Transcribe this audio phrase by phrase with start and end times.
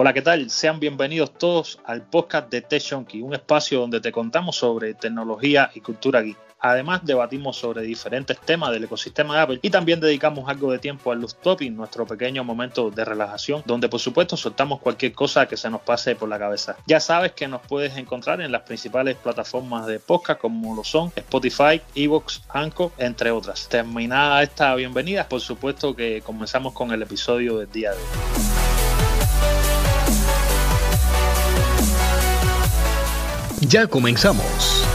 [0.00, 0.48] Hola, ¿qué tal?
[0.48, 5.80] Sean bienvenidos todos al podcast de Tech un espacio donde te contamos sobre tecnología y
[5.80, 6.47] cultura geek.
[6.60, 11.12] Además, debatimos sobre diferentes temas del ecosistema de Apple y también dedicamos algo de tiempo
[11.12, 15.70] al Topic, nuestro pequeño momento de relajación, donde por supuesto soltamos cualquier cosa que se
[15.70, 16.76] nos pase por la cabeza.
[16.86, 21.12] Ya sabes que nos puedes encontrar en las principales plataformas de podcast como lo son
[21.14, 23.68] Spotify, Evox, Anchor, entre otras.
[23.68, 28.02] Terminada esta bienvenida, por supuesto que comenzamos con el episodio del día de hoy.
[33.60, 34.87] Ya comenzamos.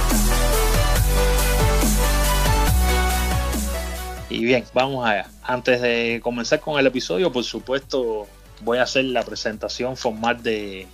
[4.33, 5.29] Y bien, vamos allá.
[5.43, 8.25] Antes de comenzar con el episodio, por supuesto,
[8.61, 10.87] voy a hacer la presentación formal de,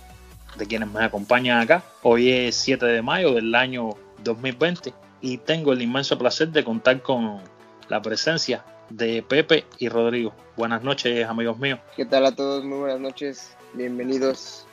[0.58, 1.82] de quienes me acompañan acá.
[2.02, 3.92] Hoy es 7 de mayo del año
[4.24, 7.40] 2020 y tengo el inmenso placer de contar con
[7.88, 10.34] la presencia de Pepe y Rodrigo.
[10.58, 11.80] Buenas noches, amigos míos.
[11.96, 12.62] ¿Qué tal a todos?
[12.62, 13.56] Muy buenas noches.
[13.72, 14.66] Bienvenidos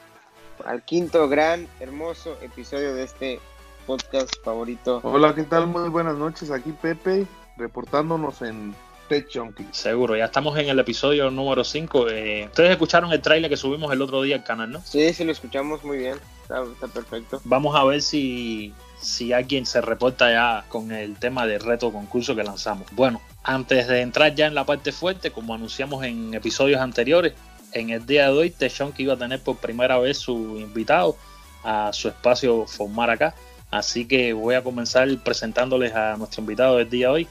[0.65, 3.39] al quinto gran, hermoso episodio de este
[3.85, 4.99] podcast favorito.
[5.05, 5.67] Hola, ¿qué tal?
[5.67, 6.51] Muy buenas noches.
[6.51, 7.25] Aquí Pepe,
[7.57, 8.75] reportándonos en
[9.07, 9.67] Tech Junkie.
[9.71, 12.09] Seguro, ya estamos en el episodio número 5.
[12.09, 14.81] Eh, Ustedes escucharon el trailer que subimos el otro día al canal, ¿no?
[14.83, 16.15] Sí, sí, lo escuchamos muy bien.
[16.41, 17.41] Está, está perfecto.
[17.45, 22.35] Vamos a ver si, si alguien se reporta ya con el tema del reto concurso
[22.35, 22.87] que lanzamos.
[22.91, 27.33] Bueno, antes de entrar ya en la parte fuerte, como anunciamos en episodios anteriores,
[27.73, 31.17] en el día de hoy que iba a tener por primera vez su invitado
[31.63, 33.35] a su espacio formar acá.
[33.69, 37.27] Así que voy a comenzar presentándoles a nuestro invitado del día de hoy.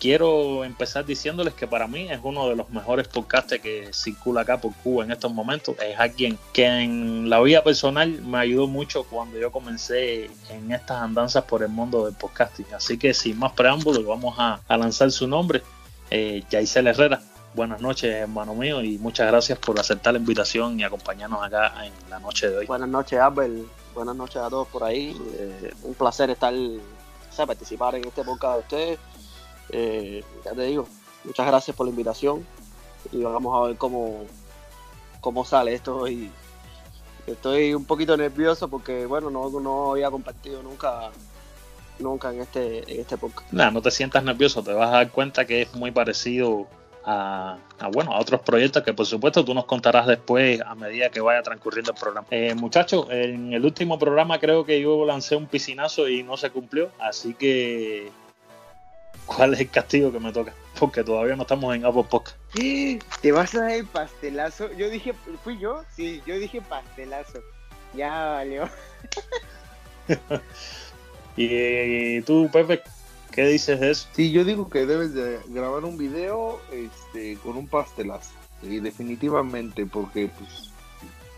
[0.00, 4.58] Quiero empezar diciéndoles que para mí es uno de los mejores podcasts que circula acá
[4.58, 5.76] por Cuba en estos momentos.
[5.78, 11.02] Es alguien que en la vida personal me ayudó mucho cuando yo comencé en estas
[11.02, 12.66] andanzas por el mundo del podcasting.
[12.74, 15.62] Así que sin más preámbulos vamos a, lanzar su nombre,
[16.10, 17.20] eh, Herrera
[17.54, 21.92] buenas noches, hermano mío, y muchas gracias por aceptar la invitación y acompañarnos acá en
[22.08, 22.66] la noche de hoy.
[22.66, 23.66] Buenas noches, Abel.
[23.94, 25.16] Buenas noches a todos por ahí.
[25.34, 28.98] Eh, un placer estar, o participar en este podcast de ustedes.
[29.72, 30.86] Eh, ya te digo,
[31.24, 32.46] muchas gracias por la invitación
[33.12, 34.24] y vamos a ver cómo,
[35.20, 36.06] cómo sale esto.
[36.08, 36.30] Y
[37.26, 41.10] estoy un poquito nervioso porque, bueno, no, no había compartido nunca
[41.98, 43.52] nunca en este, en este podcast.
[43.52, 46.66] Nada, no te sientas nervioso, te vas a dar cuenta que es muy parecido
[47.04, 47.58] a,
[47.92, 51.42] bueno, a otros proyectos que por supuesto tú nos contarás después a medida que vaya
[51.42, 52.26] transcurriendo el programa.
[52.30, 56.50] Eh, muchachos, en el último programa creo que yo lancé un piscinazo y no se
[56.50, 58.10] cumplió, así que
[59.36, 60.52] ¿cuál es el castigo que me toca?
[60.78, 62.36] Porque todavía no estamos en Apple Podcast.
[62.54, 64.72] ¿Te vas a dar el pastelazo?
[64.74, 65.14] Yo dije,
[65.44, 65.84] ¿fui yo?
[65.94, 67.40] Sí, yo dije pastelazo.
[67.94, 68.68] Ya valió.
[71.36, 72.82] y tú, Pepe,
[73.32, 74.08] ¿Qué dices de eso?
[74.12, 78.32] Sí, yo digo que debes de grabar un video este, con un pastelazo.
[78.62, 80.70] Y definitivamente, porque pues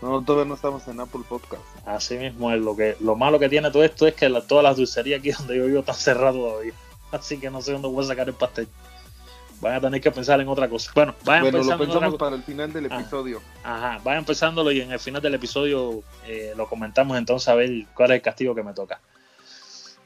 [0.01, 1.63] no, todavía no estamos en Apple Podcast.
[1.85, 2.59] Así mismo es.
[2.59, 5.57] Lo, que, lo malo que tiene todo esto es que todas las dulcerías aquí donde
[5.57, 6.73] yo vivo están cerradas todavía.
[7.13, 8.67] Así que no sé dónde voy a sacar el pastel.
[9.61, 10.91] Van a tener que pensar en otra cosa.
[10.93, 13.41] Bueno, vayan bueno, lo pensamos para el final del ah, episodio.
[13.63, 17.69] ajá, vayan pensándolo y en el final del episodio eh, lo comentamos entonces a ver
[17.93, 18.99] cuál es el castigo que me toca.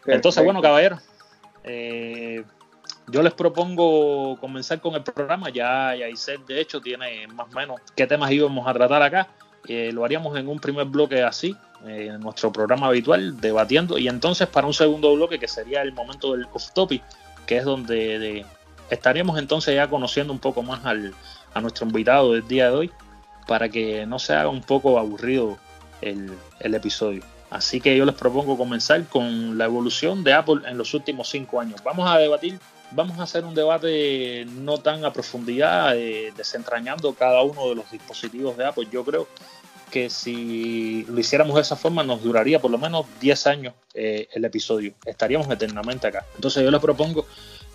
[0.05, 0.99] Entonces, bueno, caballero
[1.63, 2.43] eh,
[3.07, 5.49] yo les propongo comenzar con el programa.
[5.49, 9.27] Ya Yaisel, de hecho, tiene más o menos qué temas íbamos a tratar acá.
[9.67, 13.97] Eh, lo haríamos en un primer bloque así, eh, nuestro programa habitual, debatiendo.
[13.97, 17.03] Y entonces, para un segundo bloque, que sería el momento del off-topic,
[17.45, 18.45] que es donde
[18.89, 21.13] estaríamos entonces ya conociendo un poco más al,
[21.53, 22.91] a nuestro invitado del día de hoy,
[23.47, 25.57] para que no se haga un poco aburrido
[26.01, 27.23] el, el episodio.
[27.49, 31.61] Así que yo les propongo comenzar con la evolución de Apple en los últimos cinco
[31.61, 31.81] años.
[31.81, 32.59] Vamos a debatir,
[32.91, 37.89] vamos a hacer un debate no tan a profundidad, eh, desentrañando cada uno de los
[37.89, 38.87] dispositivos de Apple.
[38.91, 39.29] Yo creo
[39.91, 44.27] que si lo hiciéramos de esa forma nos duraría por lo menos 10 años eh,
[44.33, 44.93] el episodio.
[45.05, 46.25] Estaríamos eternamente acá.
[46.35, 47.25] Entonces yo les propongo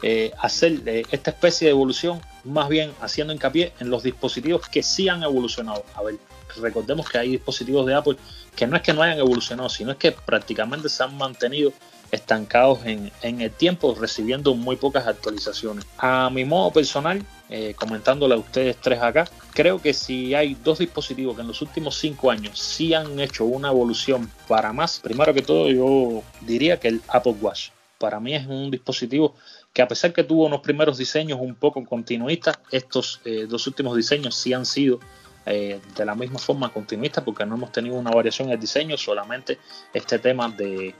[0.03, 5.09] eh, hacer esta especie de evolución más bien haciendo hincapié en los dispositivos que sí
[5.09, 5.85] han evolucionado.
[5.95, 6.17] A ver,
[6.61, 8.17] recordemos que hay dispositivos de Apple
[8.57, 11.73] que no es que no hayan evolucionado, sino es que prácticamente se han mantenido
[12.11, 15.87] estancados en, el tiempo, recibiendo muy pocas actualizaciones.
[15.97, 20.79] A mi modo personal, eh, comentándole a ustedes tres acá, creo que si hay dos
[20.79, 25.35] dispositivos que en los últimos cinco años sí han hecho una evolución para más, primero
[25.35, 27.71] que todo yo diría que el Apple Watch.
[27.99, 29.35] Para mí es un dispositivo
[29.73, 33.97] que a pesar que tuvo unos primeros diseños un poco continuistas, estos eh, dos últimos
[33.97, 34.99] diseños sí han sido
[35.45, 38.97] eh, de la misma forma continuista porque no hemos tenido una variación en el diseño,
[38.97, 39.59] solamente
[39.93, 40.95] este tema de,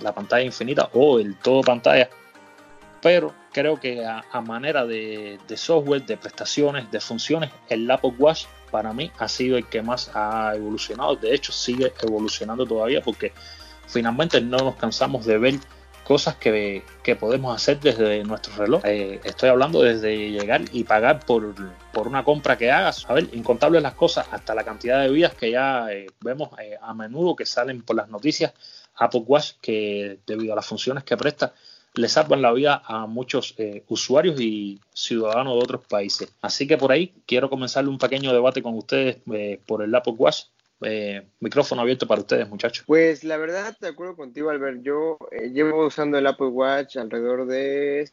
[0.00, 2.08] la pantalla infinita o el todo pantalla.
[3.00, 8.92] Pero creo que a, manera de, software, de prestaciones, de funciones, el Apple Watch para
[8.92, 11.16] mí ha sido el que más ha evolucionado.
[11.16, 13.32] De hecho, sigue evolucionando todavía porque
[13.86, 15.54] finalmente no nos cansamos de ver
[16.08, 16.82] cosas que,
[17.20, 18.82] podemos hacer desde nuestro reloj.
[18.84, 21.54] Eh, estoy hablando desde llegar y pagar por,
[21.94, 23.04] una compra que hagas.
[23.10, 26.78] A ver, incontables las cosas, hasta la cantidad de vidas que ya eh, vemos eh,
[26.80, 28.54] a menudo que salen por las noticias.
[28.96, 31.52] Apple Watch, que debido a las funciones que presta,
[31.98, 33.54] le salvan la vida a muchos
[33.88, 36.32] usuarios y ciudadanos de otros países.
[36.40, 39.18] Así que por ahí quiero comenzar un pequeño debate con ustedes
[39.66, 40.44] por el Apple Watch
[40.80, 42.84] eh, micrófono abierto para ustedes, muchachos.
[42.86, 44.82] Pues la verdad, de acuerdo contigo, Albert.
[44.82, 48.08] Yo eh, llevo usando el Apple Watch alrededor de,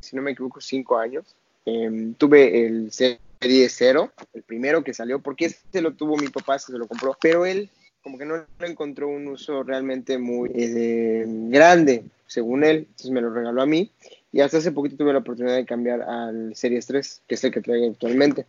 [0.00, 1.24] si no me equivoco, cinco años.
[1.64, 6.58] Em, tuve el Serie 0, el primero que salió, porque este lo tuvo mi papá,
[6.58, 7.70] se lo compró, pero él
[8.02, 13.32] como que no encontró un uso realmente muy eh, grande, según él, entonces me lo
[13.32, 13.90] regaló a mí.
[14.32, 17.52] Y hasta hace poquito tuve la oportunidad de cambiar al Series 3, que es el
[17.52, 18.46] que traigo actualmente.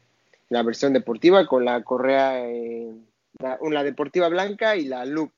[0.50, 2.46] La versión deportiva con la correa
[3.40, 5.32] la, deportiva blanca y la loop,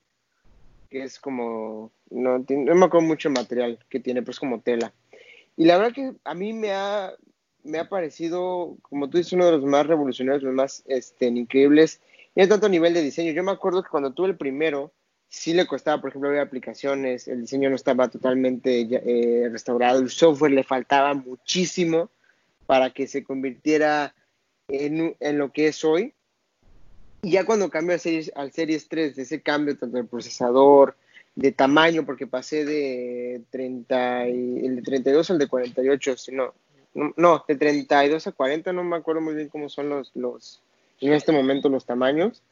[0.90, 4.60] que es como, no, no me acuerdo mucho el material que tiene, pero es como
[4.60, 4.92] tela.
[5.56, 7.12] Y la verdad que a mí me ha,
[7.62, 12.00] me ha parecido, como tú dices, uno de los más revolucionarios, los más este, increíbles,
[12.34, 13.32] y en tanto nivel de diseño.
[13.32, 14.92] Yo me acuerdo que cuando tuve el primero,
[15.28, 20.10] sí le costaba, por ejemplo, ver aplicaciones, el diseño no estaba totalmente eh, restaurado, el
[20.10, 22.10] software le faltaba muchísimo
[22.66, 24.14] para que se convirtiera
[24.68, 26.14] en, en lo que es hoy.
[27.22, 30.96] Y ya cuando cambió al Series, al Series 3, de ese cambio tanto de procesador,
[31.34, 36.54] de tamaño, porque pasé de 30 y, el de 32 al de 48, si no,
[37.16, 40.62] no, de 32 a 40, no me acuerdo muy bien cómo son los, los,
[41.06, 42.42] en este momento los tamaños.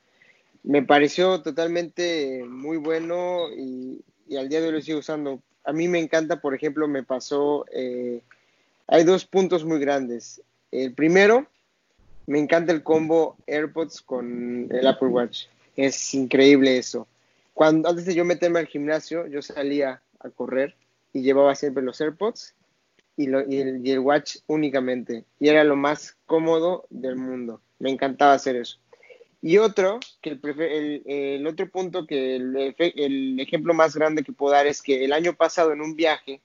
[0.62, 4.04] Me pareció totalmente muy bueno y,
[4.36, 5.42] al día de hoy lo sigo usando.
[5.64, 8.22] A mí me encanta, por ejemplo, me pasó, eh,
[8.86, 10.42] hay dos puntos muy grandes.
[10.70, 11.46] El primero
[12.26, 15.46] me encanta el combo AirPods con el Apple Watch.
[15.76, 17.06] Es increíble eso.
[17.54, 20.74] Cuando, antes de yo meterme al gimnasio, yo salía a correr
[21.12, 22.54] y llevaba siempre los AirPods
[23.16, 23.26] y,
[23.90, 25.24] el, Watch únicamente.
[25.38, 27.60] Y era lo más cómodo del mundo.
[27.82, 28.78] Me encantaba hacer eso.
[29.42, 30.38] Y otro, que
[31.04, 35.34] el, otro punto que el, ejemplo más grande que puedo dar es que el año
[35.34, 36.40] pasado en un viaje,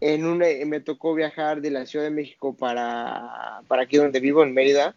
[0.00, 4.44] en un, me tocó viajar de la Ciudad de México para, para aquí donde vivo,
[4.44, 4.94] en Mérida,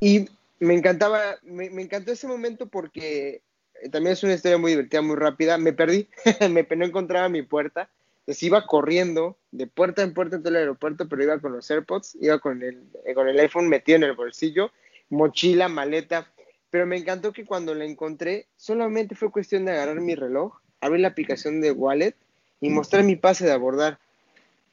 [0.00, 0.26] y
[0.58, 3.42] me encantaba, me, encantó ese momento porque
[3.82, 5.58] eh, también es una historia muy divertida, muy rápida.
[5.58, 6.08] Me perdí,
[6.50, 7.90] me no encontraba mi puerta.
[8.28, 11.70] Entonces iba corriendo de puerta en puerta en todo el aeropuerto, pero iba con los
[11.70, 14.70] AirPods, iba con el, eh, con el iPhone metido en el bolsillo,
[15.08, 16.30] mochila, maleta.
[16.68, 21.00] Pero me encantó que cuando la encontré, solamente fue cuestión de agarrar mi reloj, abrir
[21.00, 22.16] la aplicación de Wallet
[22.60, 23.98] y mostrar mi pase de abordar.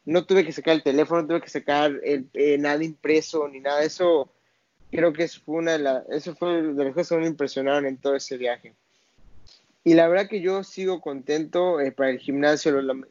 [0.04, 3.62] No tuve que sacar el teléfono, no tuve que sacar el, eh, nada impreso ni
[3.62, 3.84] nada.
[3.84, 4.30] Eso
[4.92, 7.96] creo que fue una de las, eso fue de las cosas que me impresionaron en
[8.00, 8.74] todo ese viaje.
[9.88, 13.06] Y la verdad que yo sigo contento eh, para el gimnasio, el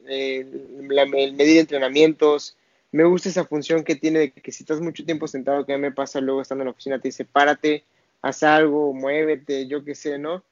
[0.81, 2.57] medir entrenamientos.
[2.91, 5.77] Me gusta esa función que tiene de que si estás mucho tiempo sentado, que a
[5.77, 7.85] mí me pasa luego estando en la oficina, te dice párate,
[8.21, 10.43] haz algo, muévete, yo qué sé, ¿no?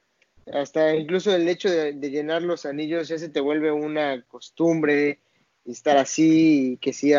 [0.50, 5.18] Hasta incluso el hecho de, llenar los anillos ya se te vuelve una costumbre,
[5.66, 7.12] estar así, que si,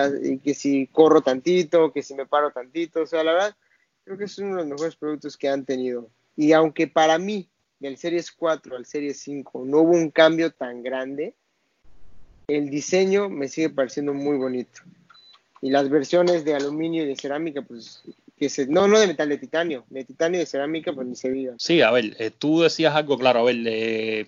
[0.43, 3.55] que si corro tantito, que si me paro tantito, o sea, la verdad,
[4.03, 6.09] creo que es uno de los mejores productos que han tenido.
[6.35, 7.47] Y aunque para mí,
[7.85, 11.35] del Series 4 al Series 5, no hubo un cambio tan grande,
[12.47, 14.81] el diseño me sigue pareciendo muy bonito.
[15.61, 18.03] Y las versiones de aluminio y de cerámica, pues,
[18.37, 21.15] que se, no, no de metal, de titanio, de titanio y de cerámica, pues ni
[21.15, 21.55] se diga.
[21.57, 24.27] Sí, a ver, eh, tú decías algo claro, a ver, eh,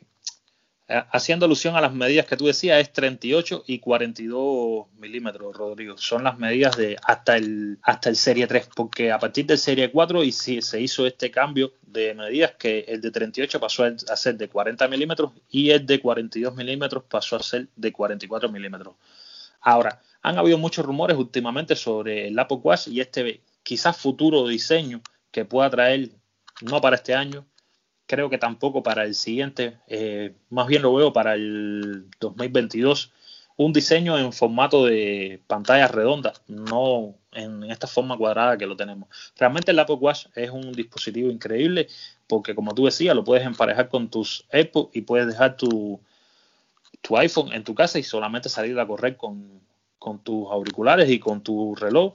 [0.88, 5.98] haciendo alusión a las medidas que tú decías, es 38 y 42 milímetros, Rodrigo.
[5.98, 9.91] Son las medidas de hasta el, hasta el Serie 3, porque a partir del Serie
[9.91, 14.15] 4 y si se hizo este cambio de medidas que el de 38 pasó a
[14.15, 18.96] ser de 40 milímetros y el de 42 milímetros pasó a ser de 44 milímetros.
[19.60, 25.01] Ahora, han habido muchos rumores últimamente sobre el Apple Watch y este quizás futuro diseño
[25.32, 26.12] que pueda traer,
[26.62, 27.46] no para este año,
[28.08, 33.12] creo que tampoco para el siguiente, eh, más bien lo veo para el 2022,
[33.58, 39.10] un diseño en formato de pantalla redonda, no en esta forma cuadrada que lo tenemos.
[39.38, 41.88] Realmente el Apple Watch es un dispositivo increíble
[42.28, 46.00] porque como tú decías, lo puedes emparejar con tus AirPods y puedes dejar tu,
[47.02, 49.62] tu iPhone en tu casa y solamente salir a correr con,
[49.98, 52.14] con tus auriculares y con tu reloj.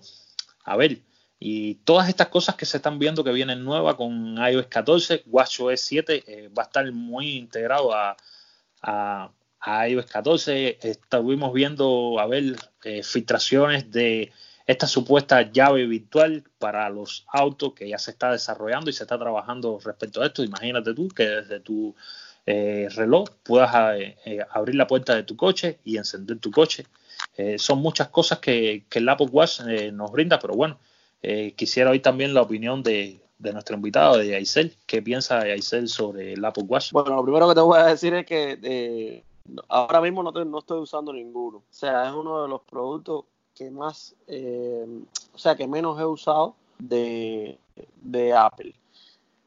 [0.64, 0.98] A ver,
[1.44, 5.80] y todas estas cosas que se están viendo que vienen nuevas con iOS 14, WatchOS
[5.80, 8.16] 7 eh, va a estar muy integrado a,
[9.88, 10.78] iOS 14.
[10.80, 14.30] Estuvimos viendo, a ver, eh, filtraciones de
[14.68, 19.18] esta supuesta llave virtual para los autos que ya se está desarrollando y se está
[19.18, 20.44] trabajando respecto a esto.
[20.44, 21.92] Imagínate tú que desde tu
[22.46, 23.74] eh, reloj puedas
[24.50, 26.86] abrir la puerta de tu coche y encender tu coche.
[27.58, 29.60] son muchas cosas que, que el Apple Watch
[29.92, 30.78] nos brinda, pero bueno,
[31.56, 34.76] quisiera oír también la opinión de, de nuestro invitado, de Aisel.
[34.86, 36.92] ¿Qué piensa Aisel sobre el Apple Watch?
[36.92, 39.24] Bueno, lo primero que te voy a decir es que eh,
[39.68, 41.58] ahora mismo no, no, estoy usando ninguno.
[41.58, 43.24] O sea, es uno de los productos
[43.54, 44.86] que más, eh,
[45.34, 47.58] o sea, que menos he usado de,
[48.00, 48.74] de Apple.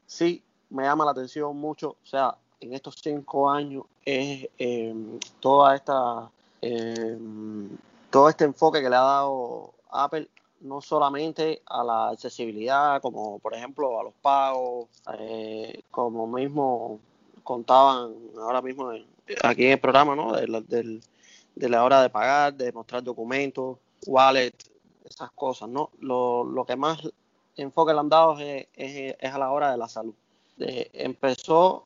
[0.05, 4.93] Sí, me llama la atención mucho, o sea, en estos cinco años es eh,
[5.39, 6.29] toda esta,
[8.09, 10.27] todo este enfoque que le ha dado Apple
[10.65, 14.87] no solamente a la accesibilidad, como por ejemplo a los pagos,
[15.19, 16.99] eh, como mismo
[17.43, 18.91] contaban ahora mismo
[19.43, 20.33] aquí en el programa, ¿no?
[20.33, 24.53] De la, de la hora de pagar, de mostrar documentos, wallet,
[25.07, 25.91] esas cosas, ¿no?
[25.99, 26.99] Lo, lo que más
[27.55, 30.13] enfoque le han dado es, es, a la hora de la salud.
[30.57, 31.85] empezó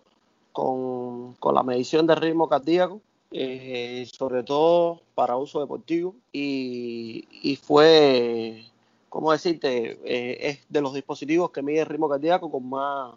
[0.51, 7.55] con, con la medición de ritmo cardíaco, eh, sobre todo para uso deportivo y, y
[7.57, 8.65] fue,
[9.07, 9.99] ¿cómo decirte?
[10.03, 13.13] Eh, es de los dispositivos que mide el ritmo cardíaco con más,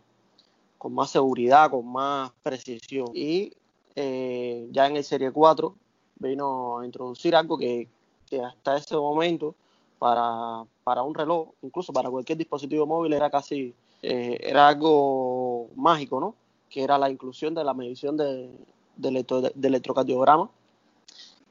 [0.76, 3.06] con más seguridad, con más precisión.
[3.14, 3.54] Y
[3.96, 5.74] eh, ya en el Serie 4
[6.18, 7.88] vino a introducir algo que,
[8.28, 9.54] que hasta ese momento
[9.98, 16.34] para, para, un reloj, incluso para cualquier dispositivo móvil era casi, era algo mágico, ¿no?
[16.68, 18.50] Que era la inclusión de la medición de,
[18.96, 20.50] de, electrocardiograma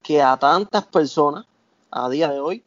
[0.01, 1.45] que a tantas personas
[1.91, 2.63] a día de hoy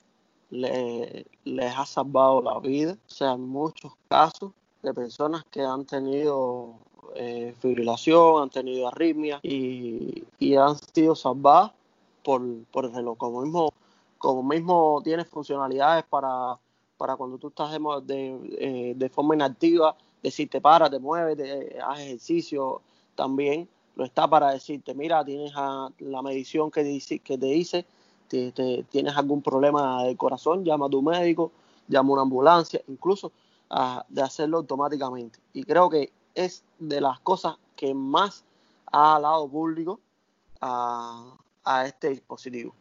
[0.51, 2.97] les ha salvado la vida.
[3.09, 4.53] O sea, en muchos casos
[4.83, 6.75] de personas que han tenido
[7.17, 10.25] eh, fibrilación, han tenido arritmia y,
[10.57, 11.73] han sido salvadas
[12.23, 13.17] por, por el reloj.
[13.19, 13.73] Como mismo,
[14.19, 16.59] como mismo tiene funcionalidades para,
[16.97, 17.73] para cuando tú estás
[18.07, 22.81] de, eh, de, forma inactiva, decirte para, te mueves, te, haz ejercicio
[23.15, 27.87] también lo está para decirte, mira, tienes la medición que, dice, que te dice,
[28.29, 31.53] tienes algún problema del corazón, llama a tu médico,
[31.89, 33.33] llama a una ambulancia, incluso
[34.09, 35.39] de hacerlo automáticamente.
[35.53, 38.45] Y creo que es de las cosas que más
[38.87, 40.01] ha dado público
[40.61, 41.37] a,
[41.87, 42.75] este dispositivo.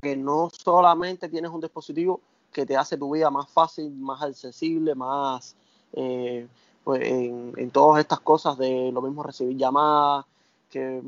[0.00, 2.20] Que no solamente tienes un dispositivo
[2.52, 5.56] que te hace tu vida más fácil, más accesible, más
[5.92, 6.46] eh,
[6.84, 10.24] pues en, en, todas estas cosas de lo mismo recibir llamadas,
[10.70, 11.02] que,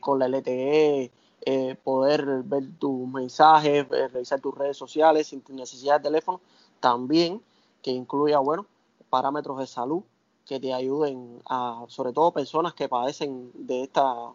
[0.00, 1.10] con la LTE
[1.44, 6.40] eh, poder ver tus mensajes, eh, revisar tus redes sociales sin necesidad de teléfono,
[6.78, 7.42] también
[7.82, 8.66] que incluya, bueno,
[9.10, 10.02] parámetros de salud
[10.46, 14.32] que te ayuden a, sobre todo personas que padecen de esta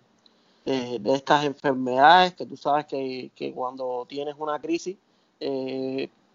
[0.66, 4.98] eh, de estas enfermedades que tú sabes que, cuando tienes una crisis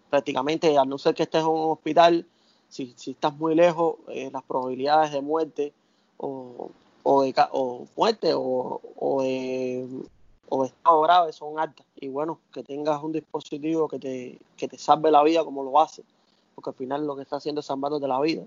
[0.09, 2.25] prácticamente al no ser que estés en un hospital
[2.69, 5.73] si, si estás muy lejos las probabilidades de muerte
[6.17, 6.71] o,
[7.03, 9.87] o de o muerte o, o, de,
[10.49, 11.85] o estado grave son altas.
[11.95, 15.79] Y bueno, que tengas un dispositivo que te, que te salve la vida como lo
[15.79, 16.03] hace,
[16.55, 18.43] porque al final lo que está haciendo es salvándote la vida,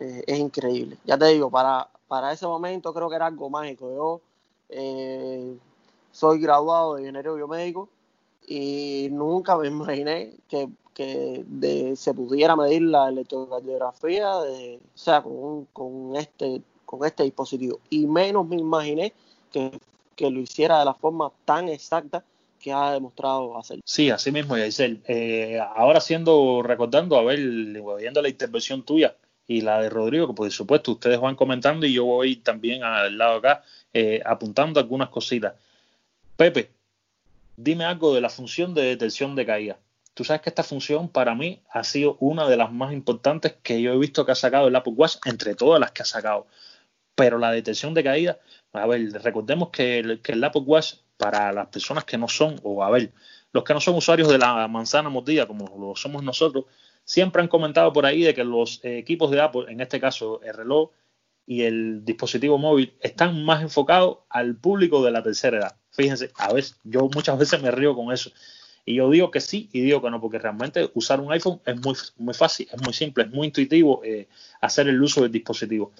[0.00, 0.96] eh, es increíble.
[1.04, 3.90] Ya te digo, para, para ese momento creo que era algo mágico.
[3.94, 4.20] Yo
[4.70, 5.56] eh,
[6.12, 7.88] soy graduado de ingeniería biomédico
[8.46, 15.22] y nunca me imaginé que, que de, se pudiera medir la electrocardiografía de, o sea,
[15.22, 16.62] con, con este
[16.98, 17.80] con este dispositivo.
[17.90, 19.12] Y menos me imaginé
[19.52, 19.70] que,
[20.30, 22.24] lo hiciera de la forma tan exacta
[22.60, 23.80] que ha demostrado hacer.
[23.84, 25.02] Sí, así mismo, Yaisel.
[25.06, 30.34] Eh, ahora siendo, recordando, a ver, viendo la intervención tuya y la de Rodrigo, que
[30.34, 35.10] por supuesto ustedes van comentando y yo voy también al lado acá eh, apuntando algunas
[35.10, 35.54] cositas.
[36.36, 36.70] Pepe,
[37.56, 39.78] dime algo de la función de detección de caída.
[40.14, 43.82] Tú sabes que esta función para mí ha sido una de las más importantes que
[43.82, 46.46] yo he visto que ha sacado el Apple Watch entre todas las que ha sacado
[47.14, 48.38] pero la detección de caída,
[48.72, 52.90] a ver, recordemos que el, Apple Watch para las personas que no son, o a
[52.90, 53.12] ver,
[53.52, 56.64] los que no son usuarios de la manzana mordida como lo somos nosotros,
[57.04, 60.54] siempre han comentado por ahí de que los equipos de Apple, en este caso el
[60.54, 60.90] reloj
[61.46, 65.76] y el dispositivo móvil, están más enfocados al público de la tercera edad.
[65.90, 68.30] Fíjense, a veces, yo muchas veces me río con eso.
[68.86, 71.80] Y yo digo que sí y digo que no, porque realmente usar un iPhone es
[71.80, 74.28] muy, muy fácil, es muy simple, es muy intuitivo eh,
[74.60, 75.92] hacer el uso del dispositivo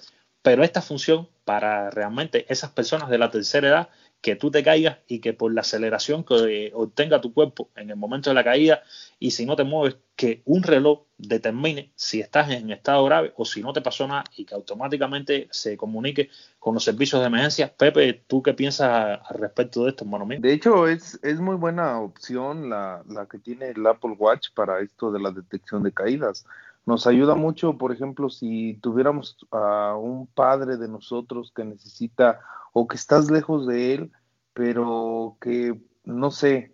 [0.45, 3.89] pero esta función para realmente esas personas de la tercera edad
[4.21, 7.95] que tú te caigas y que por la aceleración que obtenga tu cuerpo en el
[7.95, 8.83] momento de la caída
[9.17, 13.43] y si no te mueves, que un reloj determine si estás en estado grave o
[13.43, 17.73] si no te pasó nada y que automáticamente se comunique con los servicios de emergencia.
[17.75, 20.37] Pepe, ¿tú qué piensas al respecto de esto, hermano mío?
[20.39, 24.79] De hecho, es, es muy buena opción la, la que tiene el Apple Watch para
[24.79, 26.45] esto de la detección de caídas.
[26.85, 32.41] Nos ayuda mucho, por ejemplo, si tuviéramos a un padre de nosotros que necesita
[32.73, 34.11] o que estás lejos de él,
[34.53, 36.73] pero que, no sé,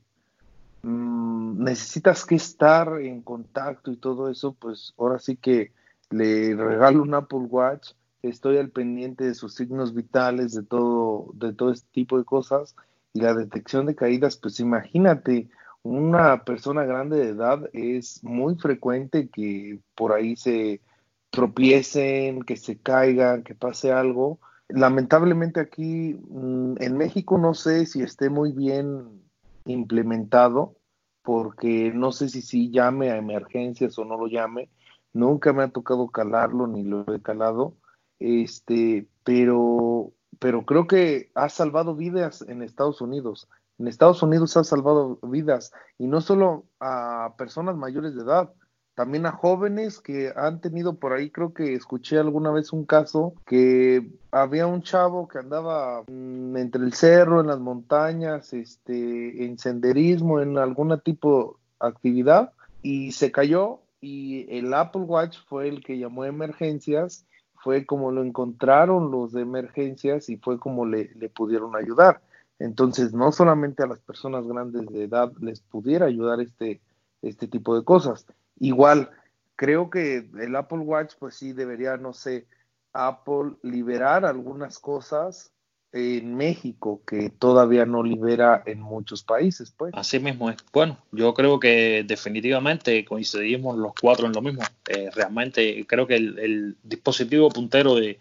[0.83, 5.71] mm, necesitas que estar en contacto y todo eso, pues ahora sí que
[6.09, 7.91] le regalo un Apple Watch,
[8.21, 12.75] estoy al pendiente de sus signos vitales, de todo, de todo este tipo de cosas,
[13.13, 15.49] y la detección de caídas, pues imagínate,
[15.83, 20.81] una persona grande de edad es muy frecuente que por ahí se
[21.29, 24.39] tropiecen, que se caigan, que pase algo,
[24.73, 29.21] lamentablemente aquí mm, en México no sé si esté muy bien
[29.65, 30.75] implementado,
[31.21, 34.69] porque no sé si sí llame a emergencias o no lo llame.
[35.13, 37.75] Nunca me ha tocado calarlo ni lo he calado.
[38.19, 43.47] Este, pero, pero creo que ha salvado vidas en Estados Unidos.
[43.81, 48.53] En Estados Unidos ha salvado vidas y no solo a personas mayores de edad,
[48.93, 53.33] también a jóvenes que han tenido por ahí, creo que escuché alguna vez un caso
[53.43, 59.57] que había un chavo que andaba mm, entre el cerro, en las montañas, este, en
[59.57, 62.51] senderismo, en algún tipo de actividad
[62.83, 68.11] y se cayó y el Apple Watch fue el que llamó a emergencias, fue como
[68.11, 72.21] lo encontraron los de emergencias y fue como le, le pudieron ayudar.
[72.61, 76.81] Entonces, no solamente a las personas grandes de edad les pudiera ayudar este,
[77.21, 78.25] este tipo de cosas.
[78.59, 79.09] Igual,
[79.55, 82.47] creo que el Apple Watch, pues sí, debería, no sé,
[82.93, 85.51] Apple liberar algunas cosas
[85.93, 89.93] en México que todavía no libera en muchos países, pues.
[89.95, 90.57] Así mismo es.
[90.71, 94.61] Bueno, yo creo que definitivamente coincidimos los cuatro en lo mismo.
[94.87, 98.19] Eh, realmente creo que el, dispositivo puntero de,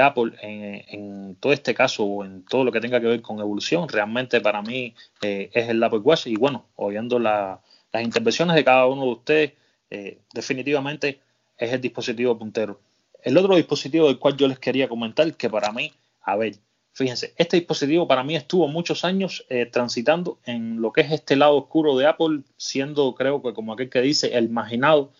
[0.00, 3.88] Apple en, todo este caso o en todo lo que tenga que ver con evolución,
[3.88, 7.60] realmente para mí eh, es el Apple Watch y bueno, oyendo la,
[7.92, 9.52] las intervenciones de cada uno de ustedes
[9.90, 11.20] eh, definitivamente
[11.56, 12.80] es el dispositivo puntero.
[13.22, 15.92] El otro dispositivo del cual yo les quería comentar, que para mí,
[16.22, 16.56] a ver,
[16.92, 21.36] fíjense, este dispositivo para mí estuvo muchos años eh, transitando en lo que es este
[21.36, 25.12] lado oscuro de Apple, siendo creo que como aquel que dice el marginado,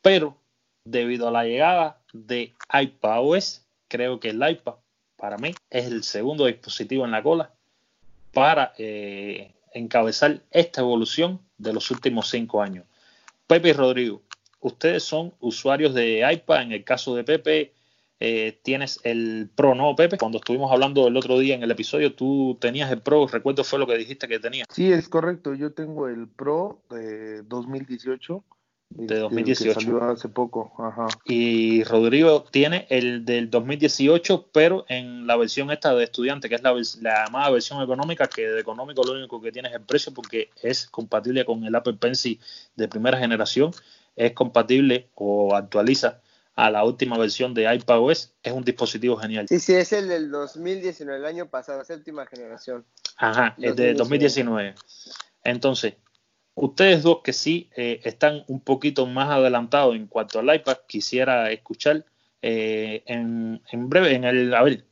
[0.00, 0.36] pero
[0.84, 3.61] debido a la llegada de iPadOS,
[3.92, 4.76] creo que el iPad
[5.18, 7.52] para mí es el segundo dispositivo en la cola
[8.32, 12.86] para eh, encabezar esta evolución de los últimos cinco años.
[13.46, 14.22] Pepe y Rodrigo,
[14.60, 16.62] ustedes son usuarios de iPad.
[16.62, 17.74] En el caso de Pepe,
[18.18, 20.16] eh, tienes el Pro, ¿no, Pepe?
[20.16, 23.78] Cuando estuvimos hablando el otro día en el episodio, tú tenías el Pro, recuerdo fue
[23.78, 24.66] lo que dijiste que tenías.
[24.72, 28.42] Sí, es correcto, yo tengo el Pro de 2018
[28.94, 29.78] de 2018.
[29.78, 30.72] Que salió hace poco.
[30.78, 31.06] Ajá.
[31.24, 36.62] Y Rodrigo tiene el del 2018, pero en la versión esta de estudiante, que es
[36.62, 40.12] la, la llamada versión económica, que de económico lo único que tiene es el precio
[40.12, 42.38] porque es compatible con el Apple Pencil
[42.76, 43.72] de primera generación,
[44.16, 46.20] es compatible o actualiza
[46.54, 49.48] a la última versión de iPadOS, es un dispositivo genial.
[49.48, 52.84] Sí, sí, es el del 2019, el año pasado, séptima generación.
[53.16, 54.74] Ajá, es de 2019.
[55.44, 55.94] Entonces,
[56.54, 61.50] Ustedes dos que sí eh, están un poquito más adelantados en cuanto al iPad, quisiera
[61.50, 62.04] escuchar
[62.42, 64.84] eh, en, breve, en el, a ver,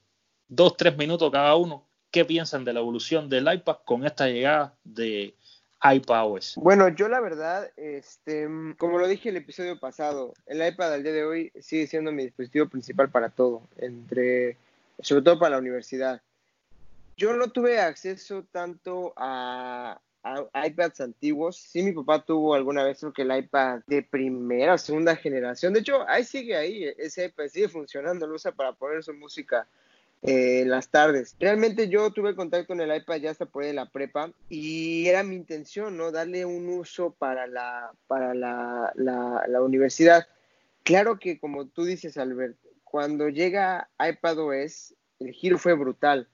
[0.48, 4.74] dos, tres minutos cada uno, qué piensan de la evolución del iPad con esta llegada
[4.84, 5.34] de
[5.82, 6.56] iPadOS.
[6.56, 11.02] Bueno, yo la verdad, este, como lo dije en el episodio pasado, el iPad al
[11.02, 14.56] día de hoy sigue siendo mi dispositivo principal para todo, entre,
[15.00, 16.22] sobre todo para la universidad.
[17.16, 21.56] Yo no tuve acceso tanto a, iPads antiguos.
[21.56, 25.72] Sí, mi papá tuvo alguna vez que el iPad de primera o segunda generación.
[25.72, 29.66] De hecho, ahí sigue ahí, ese iPad sigue funcionando, lo usa para poner su música
[30.22, 31.34] eh, las tardes.
[31.40, 35.06] Realmente yo tuve contacto con el iPad ya hasta por ahí en la prepa y
[35.08, 36.12] era mi intención, ¿no?
[36.12, 40.28] Darle un uso para la, para la, la, universidad.
[40.82, 46.28] Claro que como tú dices, Albert, cuando llega iPadOS, el giro fue brutal.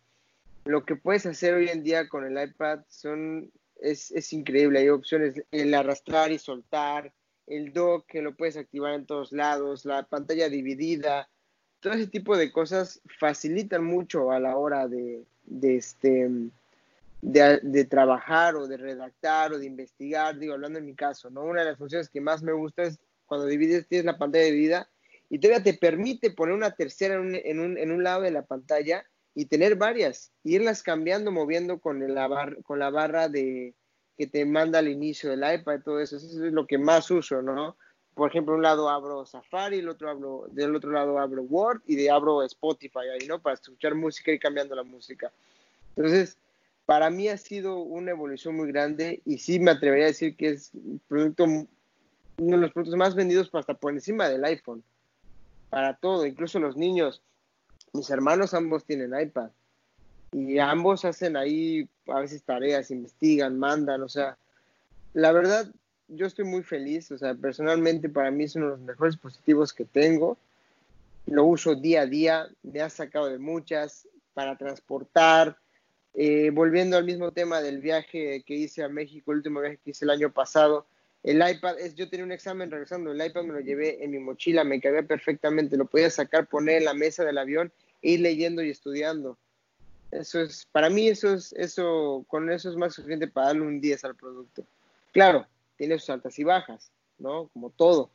[0.65, 4.81] Lo que puedes hacer hoy en día con el iPad son es, increíble.
[4.81, 7.13] Hay opciones, el arrastrar y soltar,
[7.47, 11.29] el dock que lo puedes activar en todos lados, la pantalla dividida,
[11.81, 15.25] todo ese tipo de cosas facilitan mucho a la hora de,
[15.63, 16.29] este
[17.23, 21.45] de, trabajar o de redactar o de investigar, digo, hablando en mi caso, ¿no?
[21.45, 24.89] Una de las funciones que más me gusta es cuando divides, tienes la pantalla dividida
[25.29, 29.05] y todavía te permite poner una tercera en un, en un, lado de la pantalla
[29.37, 33.75] y tener varias, irlas cambiando, moviendo con la, con la barra de,
[34.17, 37.43] que te manda al inicio del iPad, todo eso, eso es lo que más uso,
[37.43, 37.77] ¿no?
[38.15, 41.97] Por ejemplo, un lado abro Safari, el otro abro, del otro lado abro Word y
[41.97, 43.39] de abro Spotify ahí, ¿no?
[43.39, 45.31] Para escuchar música y cambiando la música.
[45.95, 46.39] Entonces,
[46.87, 50.49] para mí ha sido una evolución muy grande y sí me atrevería a decir que
[50.49, 51.67] es un producto, uno
[52.39, 54.83] de los productos más vendidos hasta por encima del iPhone.
[55.69, 57.23] Para todo, incluso los niños.
[57.97, 59.51] Mis hermanos ambos tienen iPad.
[60.33, 64.37] Y ambos hacen ahí a veces tareas, investigan, mandan, o sea,
[65.15, 65.67] la verdad
[66.09, 69.73] yo estoy muy feliz, o sea, personalmente para mí es uno de los mejores dispositivos
[69.73, 70.37] que tengo,
[71.27, 75.57] lo uso día a día, me ha sacado de muchas para transportar,
[76.15, 79.91] eh, volviendo al mismo tema del viaje que hice a México, el último viaje que
[79.91, 80.87] hice el año pasado,
[81.23, 84.21] el iPad, es, yo tenía un examen regresando, el iPad me lo llevé en mi
[84.21, 88.63] mochila, me cabía perfectamente, lo podía sacar, poner en la mesa del avión, ir leyendo
[88.63, 89.39] y estudiando.
[90.11, 93.81] Eso es, para mí eso es, eso, con eso es más suficiente para darle un
[93.81, 94.65] 10 al producto.
[95.13, 97.49] Claro, tiene sus altas y bajas, ¿no?
[97.49, 98.11] Como todo.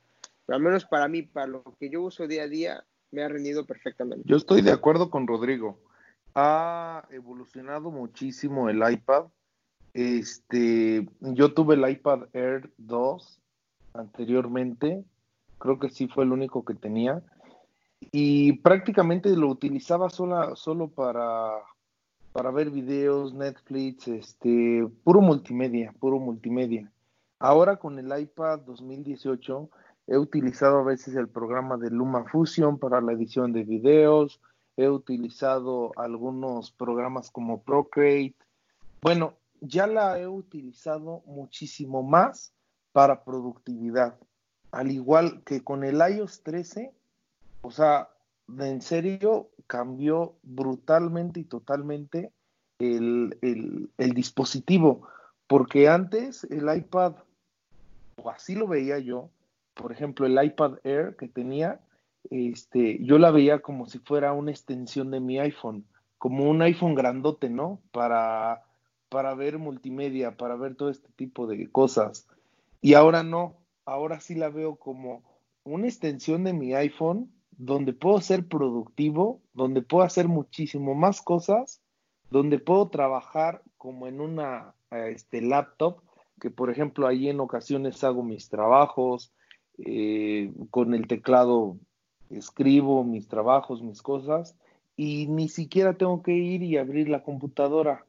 [0.46, 3.28] Pero al menos para mí, para lo que yo uso día a día, me ha
[3.28, 4.24] rendido perfectamente.
[4.28, 5.80] Yo estoy de acuerdo con Rodrigo.
[6.34, 9.26] Ha evolucionado muchísimo el iPad.
[9.94, 13.40] Este, yo tuve el iPad Air 2
[13.94, 15.04] anteriormente.
[15.58, 17.22] Creo que sí fue el único que tenía.
[18.12, 21.62] Y prácticamente lo utilizaba solo para
[22.32, 26.92] para ver videos, Netflix, este, puro multimedia, puro multimedia.
[27.40, 29.70] Ahora con el iPad 2018
[30.08, 34.42] he utilizado a veces el programa de LumaFusion para la edición de videos,
[34.78, 38.36] he utilizado algunos programas como Procreate.
[39.02, 42.54] Bueno, ya la he utilizado muchísimo más
[42.94, 44.18] para productividad.
[44.72, 46.94] Al igual que con el iOS 13,
[47.62, 48.10] o sea,
[48.60, 52.32] en serio cambió brutalmente y totalmente
[52.80, 55.08] el, dispositivo,
[55.48, 57.16] porque antes el iPad,
[58.22, 59.30] o así lo veía yo,
[59.74, 61.80] por ejemplo, el iPad Air que tenía,
[62.30, 65.86] este, yo la veía como si fuera una extensión de mi iPhone,
[66.18, 67.80] como un iPhone grandote, ¿no?
[67.92, 68.64] Para,
[69.10, 72.28] para ver multimedia, para ver todo este tipo de cosas.
[72.82, 75.24] Y ahora no, ahora sí la veo como
[75.64, 81.82] una extensión de mi iPhone donde puedo ser productivo, donde puedo hacer muchísimo más cosas,
[82.30, 86.02] donde puedo trabajar como en una este, laptop,
[86.40, 89.32] que por ejemplo ahí en ocasiones hago mis trabajos,
[89.78, 91.78] eh, con el teclado
[92.30, 94.56] escribo mis trabajos, mis cosas,
[94.96, 98.06] y ni siquiera tengo que ir y abrir la computadora.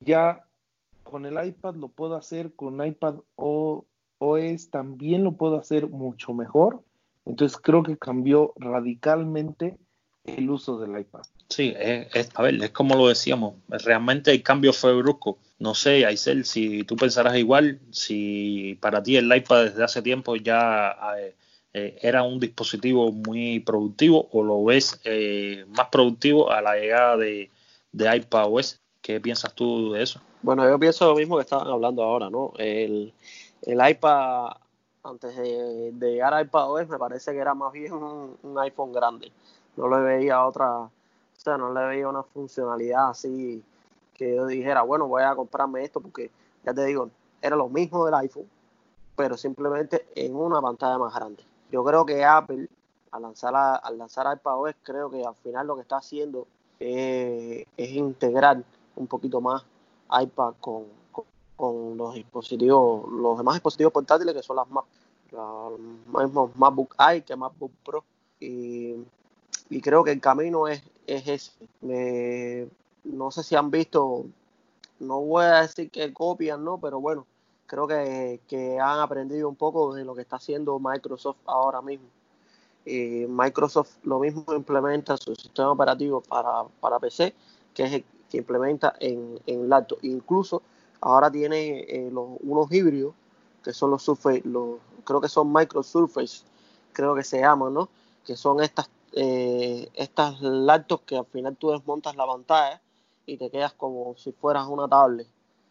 [0.00, 0.44] Ya
[1.04, 6.82] con el iPad lo puedo hacer, con iPad OS también lo puedo hacer mucho mejor
[7.24, 9.76] entonces creo que cambió radicalmente
[10.24, 11.22] el uso del iPad.
[11.48, 15.38] Sí, es, a ver, es como lo decíamos, realmente el cambio fue brusco.
[15.58, 20.36] No sé, Aisel, si tú pensarás igual, si para ti el iPad desde hace tiempo
[20.36, 21.34] ya eh,
[21.72, 27.16] eh, era un dispositivo muy productivo o lo ves eh, más productivo a la llegada
[27.16, 27.50] de,
[27.92, 28.80] de iPad OS.
[29.02, 30.20] ¿Qué piensas tú de eso?
[30.42, 32.52] Bueno, yo pienso lo mismo que estaban hablando ahora, ¿no?
[32.58, 33.12] El,
[33.62, 34.52] el iPad
[35.02, 39.32] antes de, llegar a iPadOS me parece que era más bien un, iPhone grande.
[39.76, 40.90] No le veía otra, o
[41.36, 43.62] sea, no le veía una funcionalidad así
[44.14, 46.30] que yo dijera, bueno, voy a comprarme esto porque,
[46.64, 47.08] ya te digo,
[47.40, 48.48] era lo mismo del iPhone,
[49.16, 51.42] pero simplemente en una pantalla más grande.
[51.70, 52.68] Yo creo que Apple,
[53.12, 56.46] al lanzar, al lanzar iPadOS, creo que al final lo que está haciendo
[56.78, 58.62] es integrar
[58.96, 59.64] un poquito más
[60.10, 60.84] iPad con,
[61.60, 64.86] con los dispositivos, los demás dispositivos portátiles que son las Mac,
[65.30, 68.02] los MacBook Air que MacBook Pro.
[68.40, 68.96] Y,
[69.82, 72.68] creo que el camino es, es ese.
[73.04, 74.24] no sé si han visto,
[75.00, 76.78] no voy a decir que copian, ¿no?
[76.78, 77.26] Pero bueno,
[77.66, 82.06] creo que, han aprendido un poco de lo que está haciendo Microsoft ahora mismo.
[82.86, 87.34] Microsoft lo mismo implementa su sistema operativo para, para PC,
[87.74, 89.98] que que implementa en, en laptop.
[90.02, 90.62] Incluso
[91.00, 93.14] ahora tiene eh, los, unos híbridos
[93.62, 96.44] que son los Surface, los, creo que son Micro Surface,
[96.92, 97.88] creo que se llaman, ¿no?
[98.24, 102.80] Que son estas, eh, estas laptops que al final tú desmontas la pantalla
[103.26, 105.28] y te quedas como si fueras una tablet.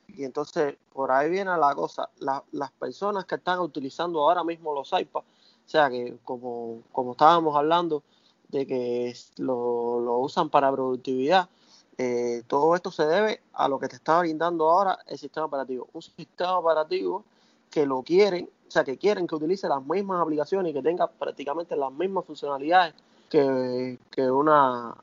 [0.07, 4.91] Y entonces por ahí viene la cosa, las personas que están utilizando ahora mismo los
[4.91, 8.03] iPads, o sea que como, como estábamos hablando
[8.49, 11.47] de que lo, lo usan para productividad,
[12.01, 15.89] eh, todo esto se debe a lo que te está brindando ahora el sistema operativo.
[15.91, 17.25] Un sistema operativo
[17.69, 21.07] que lo quieren, o sea, que quieren que utilice las mismas aplicaciones y que tenga
[21.07, 22.95] prácticamente las mismas funcionalidades
[23.29, 24.95] que, que una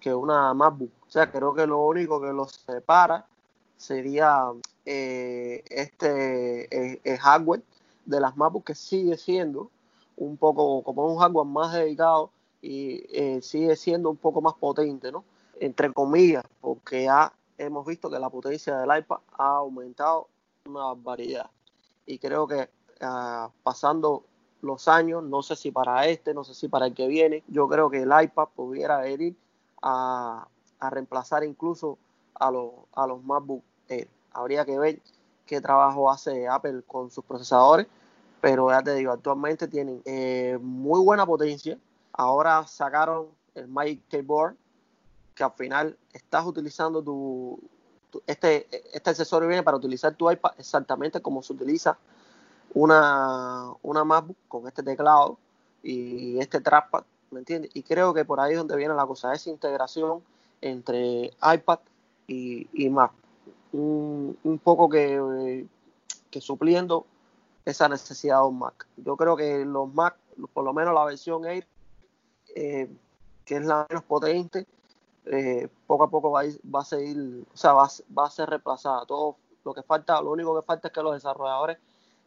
[0.00, 0.90] que una MacBook.
[1.06, 3.24] O sea, creo que lo único que los separa
[3.76, 4.50] sería
[4.84, 7.62] eh, este eh, hardware
[8.06, 9.70] de las MacBook que sigue siendo
[10.16, 15.12] un poco como un hardware más dedicado y eh, sigue siendo un poco más potente,
[15.12, 15.22] ¿no?
[15.60, 20.28] Entre comillas, porque ya hemos visto que la potencia del iPad ha aumentado
[20.66, 21.50] una variedad.
[22.06, 22.68] Y creo que
[23.00, 24.24] ah, pasando
[24.62, 27.68] los años, no sé si para este, no sé si para el que viene, yo
[27.68, 29.36] creo que el iPad pudiera venir
[29.82, 30.48] a,
[30.80, 31.98] reemplazar incluso
[32.34, 34.08] a, los a los MacBook Air.
[34.32, 35.00] Habría que ver
[35.46, 37.86] qué trabajo hace Apple con sus procesadores,
[38.40, 41.78] pero ya te digo, actualmente tienen eh, muy buena potencia.
[42.12, 44.56] Ahora sacaron el Magic Keyboard,
[45.40, 47.58] que al final estás utilizando tu,
[48.26, 51.96] este, este accesorio viene para utilizar tu iPad exactamente como se utiliza
[52.74, 55.38] una, una MacBook con este teclado
[55.82, 57.70] y este trackpad ¿me entiendes?
[57.72, 60.22] Y creo que por ahí es donde viene la cosa, esa integración
[60.60, 61.78] entre iPad
[62.26, 63.12] y, Mac.
[63.72, 65.66] Un, poco que,
[66.30, 67.06] que, supliendo
[67.64, 68.86] esa necesidad de un Mac.
[68.98, 70.16] Yo creo que los Mac,
[70.52, 71.66] por lo menos la versión Air,
[72.54, 72.90] eh,
[73.46, 74.66] que es la menos potente,
[75.26, 78.48] eh, poco a poco va a, va a seguir, o sea, va, va, a ser
[78.48, 79.04] reemplazada.
[79.06, 81.78] Todo lo que falta, lo único que falta es que los desarrolladores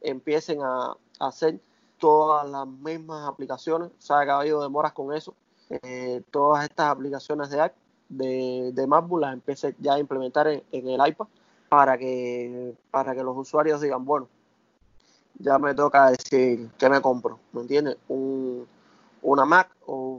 [0.01, 1.59] empiecen a, hacer
[1.97, 5.33] todas las mismas aplicaciones, o sea, que ha habido demoras con eso.
[5.69, 7.71] Eh, todas estas aplicaciones de,
[8.09, 11.27] de, de MacBook las empecé ya a implementar en, el iPad
[11.69, 14.27] para que, para que los usuarios digan, bueno,
[15.39, 17.97] ya me toca decir qué me compro, ¿me entiendes?
[18.07, 18.67] Un,
[19.21, 20.12] una Mac o.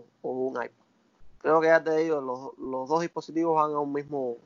[1.44, 4.38] Creo que ya te digo, los, los dos dispositivos van a un mismo,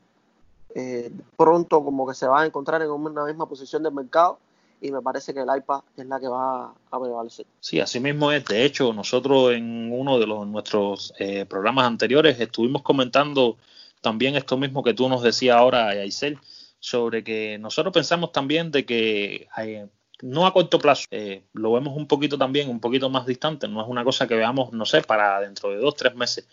[0.75, 4.37] eh, pronto como que se van a encontrar en una misma posición del mercado
[4.81, 7.45] y me parece que el iPad es la que va a prevalecer.
[7.61, 8.43] Sí, así mismo es.
[8.43, 13.55] De hecho, nosotros en uno de los, nuestros eh, programas anteriores estuvimos comentando
[14.01, 16.37] también esto mismo que tú nos decías ahora, Aisel,
[16.81, 19.87] sobre que nosotros pensamos también de que eh,
[20.21, 23.81] no a corto plazo, eh, lo vemos un poquito también, un poquito más distante, no
[23.81, 26.45] es una cosa que veamos, no sé, para dentro de dos, tres meses,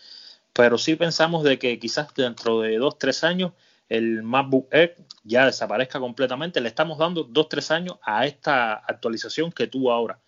[0.56, 3.52] pero sí pensamos de que quizás dentro de dos, tres años
[3.90, 6.60] el MacBook Air ya desaparezca completamente.
[6.60, 10.18] Le estamos dando dos, tres años a esta actualización que tuvo ahora.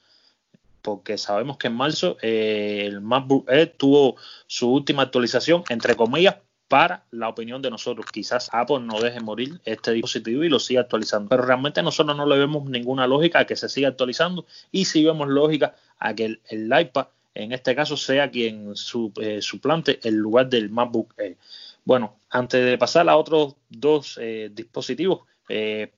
[0.83, 6.37] Porque sabemos que en marzo eh, el MacBook Air tuvo su última actualización, entre comillas,
[6.69, 8.07] para la opinión de nosotros.
[8.13, 11.31] Quizás Apple no deje morir este dispositivo y lo siga actualizando.
[11.31, 15.05] Pero realmente nosotros no le vemos ninguna lógica a que se siga actualizando y sí
[15.05, 17.07] vemos lógica a que el, iPad,
[17.39, 18.75] en este caso, sea quien
[19.21, 21.37] eh, suplante el lugar del MacBook Air.
[21.85, 25.93] Bueno, antes de pasar a otros dos eh, dispositivos, eh,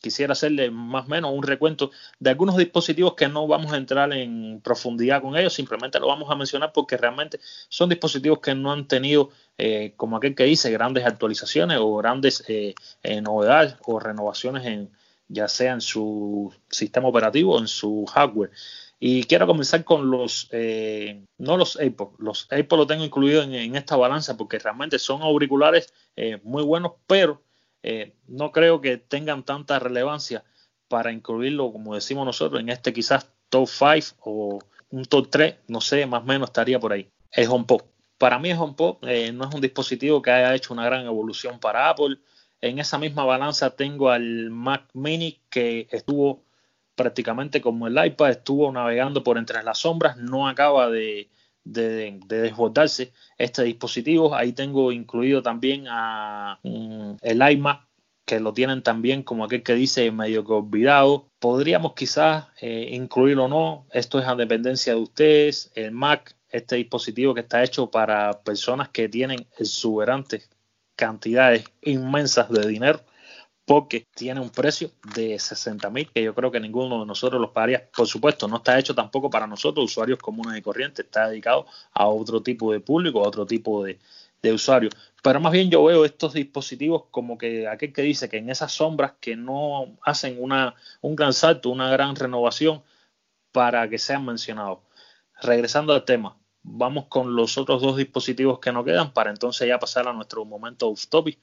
[0.00, 4.12] quisiera hacerle más o menos un recuento de algunos dispositivos que no vamos a entrar
[4.12, 8.70] en profundidad con ellos, simplemente lo vamos a mencionar porque realmente son dispositivos que no
[8.70, 12.44] han tenido, eh, como aquel que dice, grandes actualizaciones o grandes
[13.22, 14.90] novedades o renovaciones en
[15.28, 18.50] ya sea en su sistema operativo o en su hardware.
[19.06, 23.76] Y quiero comenzar con los, eh, no los AirPods, los AirPods los tengo incluidos en,
[23.76, 27.42] esta balanza porque realmente son auriculares eh, muy buenos, pero
[27.82, 30.42] eh, no creo que tengan tanta relevancia
[30.88, 35.82] para incluirlo, como decimos nosotros, en este quizás top 5 o un top 3, no
[35.82, 37.06] sé, más o menos estaría por ahí.
[37.30, 37.82] El HomePod.
[38.16, 42.16] Para mí HomePod no es un dispositivo que haya hecho una gran evolución para Apple.
[42.62, 46.40] En esa misma balanza tengo al Mac Mini que estuvo
[46.94, 51.28] prácticamente como el iPad estuvo navegando por entre las sombras, no acaba de,
[51.64, 54.34] desbordarse este dispositivo.
[54.34, 57.86] Ahí tengo incluido también a mm, el iMac
[58.24, 61.28] que lo tienen también como aquel que dice medio que olvidado.
[61.38, 65.70] Podríamos quizás eh, incluirlo o no, esto es a dependencia de ustedes.
[65.74, 70.50] El Mac, este dispositivo que está hecho para personas que tienen exuberantes
[70.96, 73.00] cantidades inmensas de dinero
[73.64, 77.50] porque tiene un precio de 60 mil que yo creo que ninguno de nosotros los
[77.50, 77.88] pagaría.
[77.96, 82.06] Por supuesto, no está hecho tampoco para nosotros, usuarios comunes y corrientes, está dedicado a
[82.06, 83.98] otro tipo de público, a otro tipo de,
[84.42, 84.94] de usuarios.
[85.22, 88.72] Pero más bien yo veo estos dispositivos como que aquel que dice que en esas
[88.72, 92.82] sombras que no hacen una, un gran salto, una gran renovación
[93.52, 94.80] para que sean mencionados.
[95.40, 99.78] Regresando al tema, vamos con los otros dos dispositivos que nos quedan para entonces ya
[99.78, 101.38] pasar a nuestro momento off topic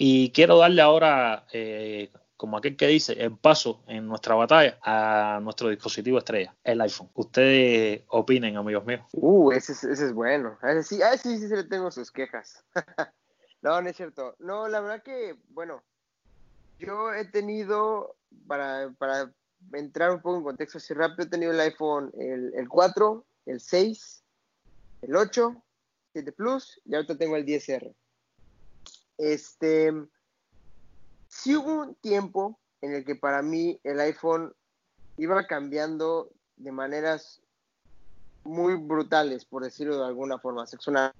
[0.00, 5.40] y quiero darle ahora, eh, como aquel que dice, el paso en nuestra batalla a
[5.42, 7.10] nuestro dispositivo estrella, el iPhone.
[7.14, 9.04] Ustedes opinen, amigos míos.
[9.12, 10.56] Uh, ese es, bueno.
[10.62, 12.64] A ese sí, sí, sí le tengo sus quejas.
[13.60, 14.36] no, no es cierto.
[14.38, 15.82] No, la verdad que, bueno,
[16.78, 18.14] yo he tenido,
[18.46, 19.32] para, para
[19.72, 23.60] entrar un poco en contexto así rápido, he tenido el iPhone el, el 4, el
[23.60, 24.22] 6,
[25.02, 25.60] el 8,
[26.12, 27.96] 7 Plus y ahorita tengo el 10R.
[29.18, 29.92] Este,
[31.28, 34.54] sí hubo un tiempo en el que para mí el iPhone
[35.16, 37.42] iba cambiando de maneras
[38.44, 40.66] muy brutales, por decirlo de alguna forma.
[40.66, 41.14] Se suena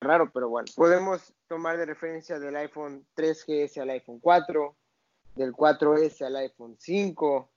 [0.00, 0.66] raro, pero bueno.
[0.74, 4.76] Podemos tomar de referencia del iPhone 3GS al iPhone 4,
[5.36, 7.50] del 4S al iPhone 5,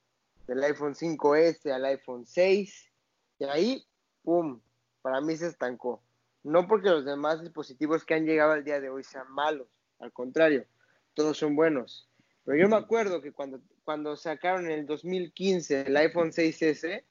[0.47, 2.91] del iPhone 5S al iPhone 6,
[3.39, 3.87] y ahí,
[4.23, 4.61] ¡pum!,
[5.01, 6.01] para mí se estancó.
[6.43, 9.67] No porque los demás dispositivos que han llegado al día de hoy sean malos,
[9.99, 10.65] al contrario,
[11.13, 12.09] todos son buenos.
[12.43, 17.03] Pero yo me acuerdo que cuando, cuando sacaron en el 2015 el iPhone 6S,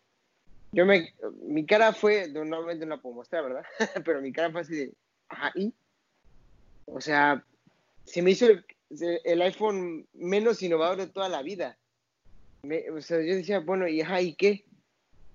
[0.72, 3.64] yo me, mi cara fue, normalmente no la puedo mostrar, ¿verdad?
[4.04, 4.92] Pero mi cara fue así de,
[5.28, 5.72] ajá, ¿y?
[6.86, 7.44] O sea,
[8.04, 8.46] se me hizo
[8.90, 11.78] el, iPhone menos innovador de toda la vida.
[12.62, 14.64] o sea, yo decía, bueno, ¿y, ajá, ¿y qué?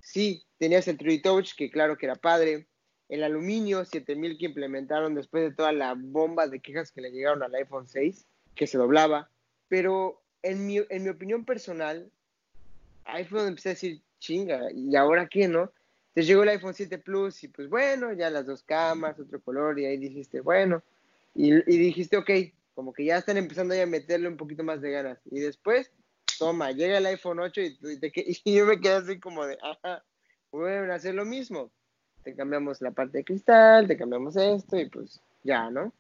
[0.02, 2.68] Sí, tenías el True Touch, que claro que era padre.
[3.10, 7.44] El aluminio 7000 que implementaron después de toda la bomba de quejas que le llegaron
[7.44, 9.30] al iPhone 6, que se doblaba.
[9.70, 12.10] Pero en mi, en mi opinión personal,
[13.06, 15.72] ahí fue donde empecé a decir, chinga, ¿y ahora qué, no?
[16.10, 19.80] Entonces llegó el iPhone 7 Plus y pues bueno, ya las dos cámaras, otro color,
[19.80, 20.82] y ahí dijiste, bueno,
[21.36, 22.30] y, y dijiste, ok,
[22.74, 25.20] como que ya están empezando a meterle un poquito más de ganas.
[25.32, 25.92] Y después,
[26.38, 27.78] toma, llega el iPhone 8 y,
[28.44, 30.04] y yo me quedé así como de, ajá,
[30.50, 31.72] pueden hacer lo mismo.
[32.28, 35.94] Te cambiamos la parte de cristal, te cambiamos esto y pues ya, ¿no?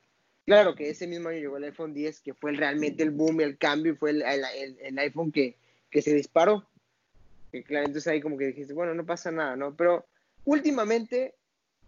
[0.45, 3.57] Claro que ese mismo año llegó el iPhone 10, que fue realmente el boom, el
[3.57, 5.55] cambio, fue el, el, iPhone que,
[5.89, 6.65] que, se disparó.
[7.65, 9.73] Claro, entonces ahí como que dijiste, bueno, no pasa nada, ¿no?
[9.77, 10.05] Pero
[10.43, 11.33] últimamente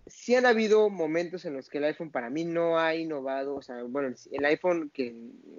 [0.07, 3.61] sí han habido momentos en los que el iPhone para mí no ha innovado, o
[3.61, 5.07] sea, bueno, el iPhone que,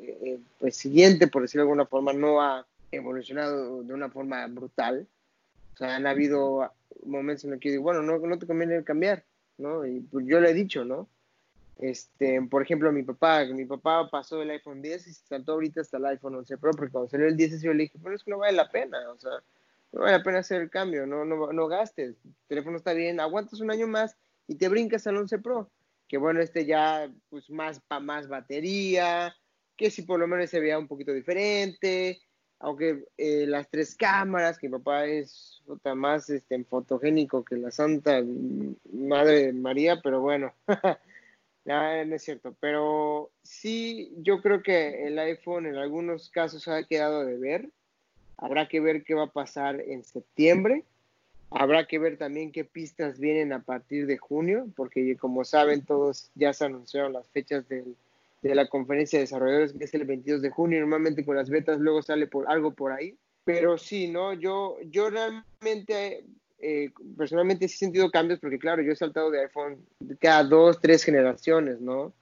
[0.00, 5.06] eh, pues siguiente, por decirlo de alguna forma, no ha evolucionado de una forma brutal.
[5.74, 6.70] O sea, han habido
[7.04, 9.24] momentos en los que digo, bueno, no, no te conviene cambiar,
[9.58, 9.86] ¿no?
[9.86, 11.08] Y pues yo le he dicho, ¿no?
[11.80, 15.80] Este, por ejemplo, mi papá, mi papá pasó del iPhone 10 y se saltó ahorita
[15.80, 18.22] hasta el iPhone 11 Pro, porque cuando salió el 10 yo le dije, pero es
[18.22, 19.30] que no vale la pena, o sea,
[19.92, 23.18] no vale la pena hacer el cambio, no, no, no gastes, el teléfono está bien,
[23.18, 24.14] aguantas un año más
[24.46, 25.70] y te brincas al 11 Pro,
[26.06, 29.34] que bueno, este ya, pues más, para más batería,
[29.74, 32.20] que si por lo menos se vea un poquito diferente,
[32.60, 35.62] aunque eh, las tres cámaras, que mi papá es
[35.96, 38.22] más este, fotogénico que la Santa
[38.92, 40.52] Madre María, pero bueno,
[41.64, 47.24] no, es cierto, pero sí, yo creo que el iPhone en algunos casos ha quedado
[47.24, 47.70] de ver.
[48.36, 50.84] Habrá que ver qué va a pasar en septiembre.
[51.50, 56.30] Habrá que ver también qué pistas vienen a partir de junio, porque como saben todos
[56.34, 57.68] ya se anunciaron las fechas
[58.42, 60.80] de la conferencia de desarrolladores, que es el 22 de junio.
[60.80, 63.16] Normalmente con las betas luego sale por algo por ahí.
[63.44, 64.32] Pero sí, ¿no?
[64.34, 66.24] Yo, yo realmente
[66.58, 69.84] eh, personalmente sí he sentido cambios porque, claro, yo he saltado de iPhone
[70.20, 72.12] cada dos, tres generaciones, ¿no?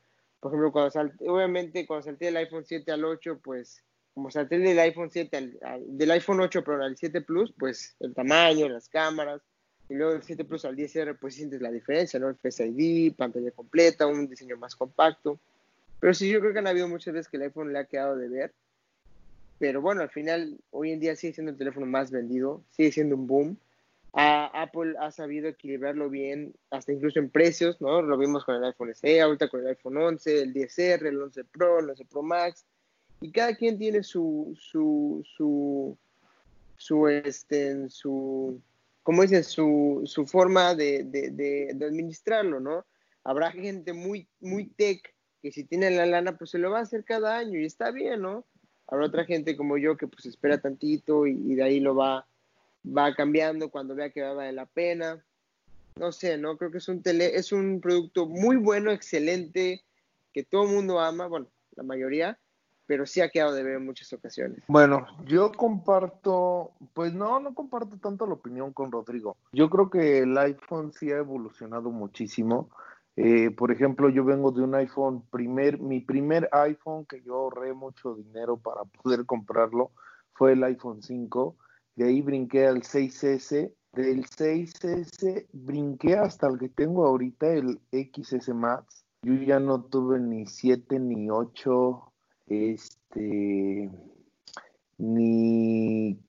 [0.40, 3.82] Por ejemplo, cuando salté, obviamente cuando salté del iPhone 7 al 8, pues
[4.14, 8.14] como salté del iPhone 7 al, del iPhone 8 pero al 7 Plus, pues el
[8.14, 9.42] tamaño, las cámaras,
[9.88, 12.28] y luego del 7 Plus al 10R, pues sientes la diferencia, ¿no?
[12.28, 15.40] El Face ID, pantalla completa, un diseño más compacto.
[16.00, 18.16] Pero sí, yo creo que han habido muchas veces que el iPhone le ha quedado
[18.16, 18.54] de ver.
[19.58, 23.16] Pero bueno, al final, hoy en día sigue siendo el teléfono más vendido, sigue siendo
[23.16, 23.58] un boom.
[24.12, 28.02] Apple ha sabido equilibrarlo bien, hasta incluso en precios, ¿no?
[28.02, 31.44] Lo vimos con el iPhone SE, ahorita con el iPhone 11, el 10R, el 11
[31.44, 32.64] Pro, el 11 Pro Max,
[33.20, 35.22] y cada quien tiene su, su,
[36.76, 38.60] su, este, su,
[39.02, 39.44] ¿cómo dicen?
[39.44, 42.86] Su, su forma de, de, de, administrarlo, ¿no?
[43.24, 46.82] Habrá gente muy, muy tech que si tiene la lana, pues se lo va a
[46.82, 48.44] hacer cada año y está bien, ¿no?
[48.86, 52.26] Habrá otra gente como yo que pues espera tantito y, y de ahí lo va
[52.84, 55.22] va cambiando cuando vea que vale la pena.
[55.96, 56.56] No sé, ¿no?
[56.56, 59.82] Creo que es un, tele, es un producto muy bueno, excelente,
[60.32, 62.38] que todo el mundo ama, bueno, la mayoría,
[62.86, 64.62] pero sí ha quedado de ver en muchas ocasiones.
[64.68, 69.36] Bueno, yo comparto, pues no, no comparto tanto la opinión con Rodrigo.
[69.52, 72.70] Yo creo que el iPhone sí ha evolucionado muchísimo.
[73.20, 77.74] Eh, por ejemplo, yo vengo de un iPhone, primer, mi primer iPhone que yo ahorré
[77.74, 79.90] mucho dinero para poder comprarlo
[80.34, 81.56] fue el iPhone 5
[81.96, 88.54] de ahí brinqué al 6S, del 6S brinqué hasta el que tengo ahorita, el XS
[88.54, 89.04] Max.
[89.22, 92.12] Yo ya no tuve ni 7 ni 8,
[92.46, 93.90] este,
[94.98, 96.20] ni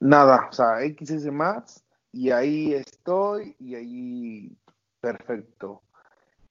[0.00, 4.58] nada, o sea, XS Max, y ahí estoy, y ahí
[5.00, 5.82] perfecto.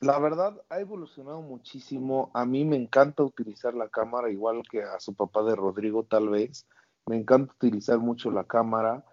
[0.02, 2.32] La verdad ha evolucionado muchísimo.
[2.34, 6.30] A mí me encanta utilizar la cámara, igual que a su papá de Rodrigo, tal
[6.30, 6.66] vez
[7.06, 9.06] me encanta utilizar mucho la cámara.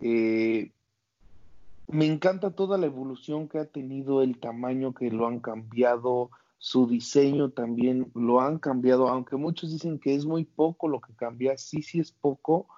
[0.00, 0.70] Eh,
[1.88, 6.86] me encanta toda la evolución que ha tenido, el tamaño que lo han cambiado, su
[6.86, 11.56] diseño también lo han cambiado, aunque muchos dicen que es muy poco lo que cambia,
[11.56, 12.68] sí, sí es poco,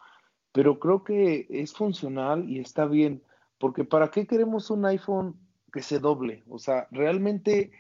[0.52, 3.22] pero creo que es funcional y está bien,
[3.58, 5.45] porque ¿para qué queremos un iPhone
[5.76, 6.42] que se doble?
[6.48, 7.70] O sea, realmente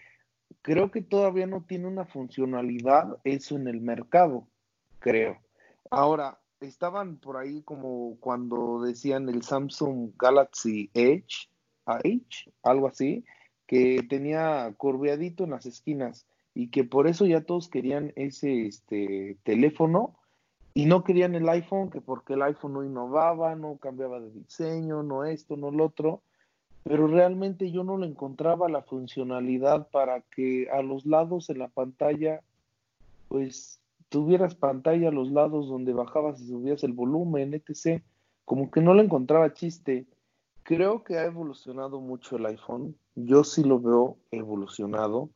[0.60, 4.46] creo que todavía no tiene una funcionalidad eso en el mercado,
[4.98, 5.38] creo.
[5.90, 11.48] Ahora, estaban por ahí como cuando decían el Samsung Galaxy Edge,
[12.62, 13.24] algo así,
[13.66, 19.38] que tenía curveadito en las esquinas y que por eso ya todos querían ese este,
[19.42, 20.18] teléfono
[20.74, 25.02] y no querían el iPhone, que porque el iPhone no innovaba, no cambiaba de diseño,
[25.02, 26.22] no esto, no lo otro,
[26.88, 31.66] pero realmente yo no le encontraba la funcionalidad para que a los lados en la
[31.66, 32.42] pantalla,
[33.26, 38.04] pues tuvieras pantalla a los lados donde bajabas y subías el volumen, etc.
[38.44, 40.06] Como que no le encontraba chiste.
[40.62, 42.94] Creo que ha evolucionado mucho el iPhone.
[43.16, 45.30] Yo sí lo veo evolucionado.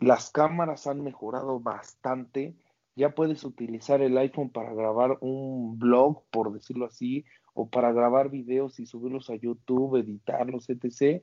[0.00, 2.54] Las cámaras han mejorado bastante.
[2.94, 7.24] Ya puedes utilizar el iPhone para grabar un blog, por decirlo así,
[7.60, 11.22] o para grabar videos y subirlos a YouTube, editarlos, etc.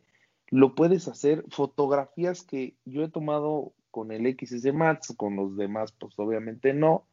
[0.49, 1.43] Lo puedes hacer.
[1.49, 7.07] Fotografías que yo he tomado con el XS Max, con los demás, pues obviamente no.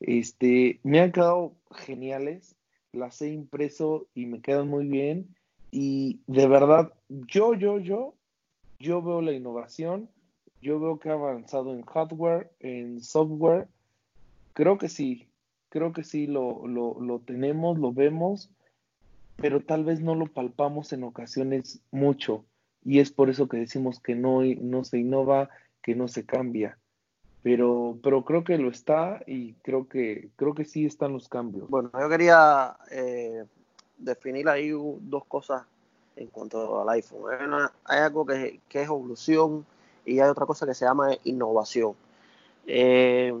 [0.00, 2.56] Este, me han quedado geniales,
[2.90, 5.36] las he impreso y me quedan muy bien.
[5.70, 8.16] Y de verdad, yo, yo, yo,
[8.80, 10.10] yo veo la innovación,
[10.60, 13.68] yo veo que ha avanzado en hardware, en software.
[14.52, 15.28] Creo que sí,
[15.68, 18.50] creo que sí lo, lo, lo tenemos, lo vemos,
[19.36, 22.44] pero tal vez no lo palpamos en ocasiones mucho.
[22.84, 25.48] Y es por eso que decimos que no, no se innova,
[25.82, 26.78] que no se cambia.
[27.42, 31.68] Pero, pero creo que lo está y creo que, creo que sí están los cambios.
[31.68, 33.44] Bueno, yo quería eh,
[33.98, 35.62] definir ahí dos cosas
[36.16, 37.22] en cuanto al iPhone.
[37.84, 39.66] Hay, algo que, es evolución
[40.06, 41.94] y hay otra cosa que se llama innovación.
[42.66, 43.34] Eh,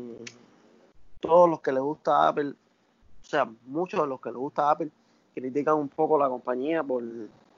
[1.20, 4.90] todos los que les gusta Apple, o sea, muchos de los que les gusta Apple
[5.34, 7.02] critican un poco la compañía por,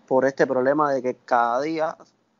[0.07, 1.97] por este problema de que cada día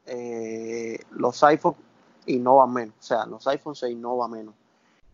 [0.07, 1.79] eh, los iPhones
[2.27, 2.95] innova menos.
[2.99, 4.55] O sea, los iPhones se innova menos.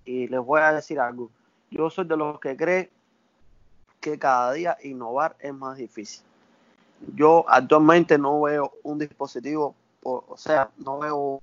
[0.04, 1.30] Y les voy a decir algo.
[1.70, 2.90] Yo soy de los que cree
[4.00, 6.24] que cada día innovar es más difícil.
[7.14, 11.42] Yo actualmente no veo un dispositivo, o, sea, no veo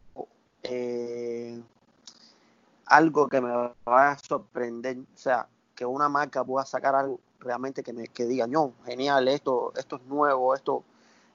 [0.63, 1.61] eh,
[2.85, 4.97] algo que me vaya a sorprender.
[4.97, 5.47] O sea,
[5.79, 9.95] que una marca pueda sacar algo realmente que me que diga, no, genial, esto, esto
[9.95, 10.83] es nuevo, esto,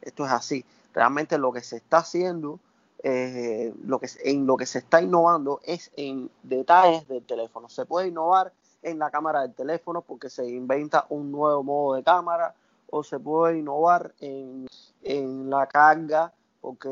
[0.03, 0.67] esto es así.
[0.93, 2.61] Realmente lo que se está haciendo
[3.03, 7.71] eh, lo que, en lo que se está innovando es en detalles del teléfono.
[7.71, 12.03] Se puede innovar en la cámara del teléfono porque se inventa un nuevo modo de
[12.03, 12.55] cámara
[12.91, 14.67] o se puede innovar en,
[15.49, 16.91] la carga porque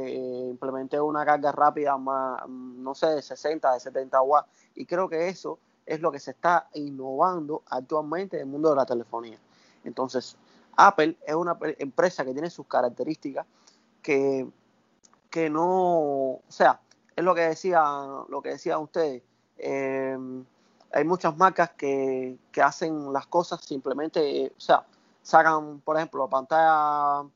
[0.49, 4.49] implementé una carga rápida más, no sé, de 60, de 70 watts.
[4.75, 8.77] Y creo que eso es lo que se está innovando actualmente en el mundo de
[8.77, 9.39] la telefonía.
[9.85, 10.37] Entonces,
[10.77, 13.47] Apple es una empresa que tiene sus características
[14.01, 14.49] que
[15.33, 16.79] que no, o sea,
[17.17, 17.83] es lo que decía,
[18.29, 19.23] lo que ustedes.
[19.57, 20.45] Eh,
[20.93, 24.85] hay muchas marcas que, hacen las cosas simplemente, o sea,
[25.23, 27.31] sacan, por ejemplo, la pantalla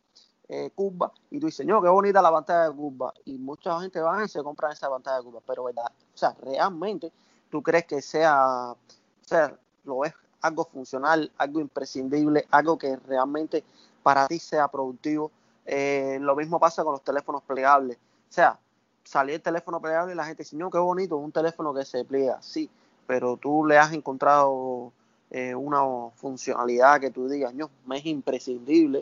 [0.46, 3.14] eh, curva y tú dices, no, qué bonita la pantalla de curva.
[3.24, 6.36] Y mucha gente va y se compra esa pantalla de curva, pero verdad, o sea,
[6.42, 7.10] realmente
[7.50, 8.76] tú crees que sea, o
[9.22, 13.64] sea, lo ves algo funcional, algo imprescindible, algo que realmente
[14.02, 15.30] para ti sea productivo.
[15.64, 17.96] Eh, lo mismo pasa con los teléfonos plegables.
[17.96, 18.58] O sea,
[19.04, 22.04] salir el teléfono plegable y la gente dice, no, qué bonito, un teléfono que se
[22.04, 22.40] pliega.
[22.42, 22.70] Sí,
[23.06, 24.92] pero tú le has encontrado
[25.30, 29.00] eh, una funcionalidad que tú digas, no, me es imprescindible.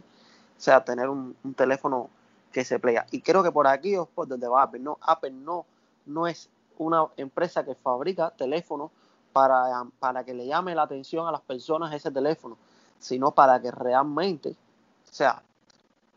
[0.57, 2.09] O sea, tener un, teléfono
[2.53, 3.07] que se plega.
[3.11, 4.81] Y creo que por aquí es por donde va Apple.
[4.81, 5.67] No, Apple no,
[6.07, 8.91] no es una empresa que fabrica teléfonos
[9.33, 12.57] para, para que le llame la atención a las personas ese teléfono,
[12.99, 14.57] sino para que realmente,
[15.11, 15.43] sea,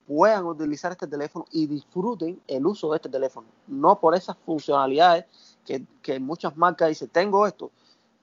[0.07, 3.47] puedan utilizar este teléfono y disfruten el uso de este teléfono.
[3.67, 5.25] No por esas funcionalidades
[5.65, 7.71] que, muchas marcas dicen, tengo esto,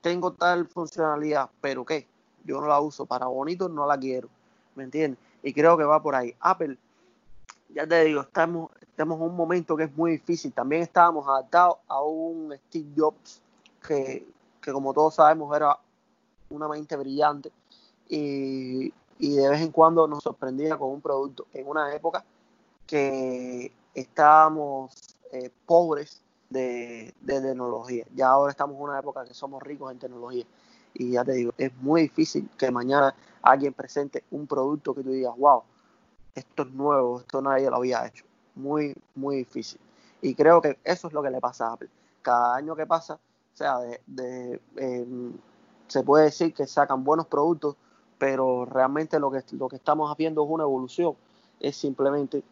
[0.01, 2.07] tengo tal funcionalidad, pero ¿qué?
[2.43, 4.29] Yo no la uso, para bonito no la quiero,
[4.73, 5.19] ¿me entiendes?
[5.43, 6.35] Y creo que va por ahí.
[6.39, 6.77] Apple,
[7.69, 10.53] ya te digo, estamos, estamos en un momento que es muy difícil.
[10.53, 13.41] También estábamos adaptados a un Steve Jobs
[13.85, 14.27] que,
[14.61, 15.77] que como todos sabemos era
[16.49, 17.51] una mente brillante
[18.07, 22.23] y, y de vez en cuando nos sorprendía con un producto en una época
[22.85, 24.93] que estábamos
[25.31, 28.05] eh, pobres de, tecnología.
[28.15, 30.45] Ya ahora estamos en una época que somos ricos en tecnología.
[30.93, 35.11] Y ya te digo, es muy difícil que mañana alguien presente un producto que tú
[35.11, 35.63] digas, wow,
[36.35, 38.25] esto es nuevo, esto nadie lo había hecho.
[38.55, 39.79] Muy, muy difícil.
[40.21, 41.89] Y creo que eso es lo que le pasa a Apple.
[42.21, 45.33] Cada año que pasa, o sea, de, em,
[45.87, 47.75] se puede decir que sacan buenos productos,
[48.17, 51.15] pero realmente lo que, lo que estamos haciendo es una evolución.
[51.59, 52.43] Es simplemente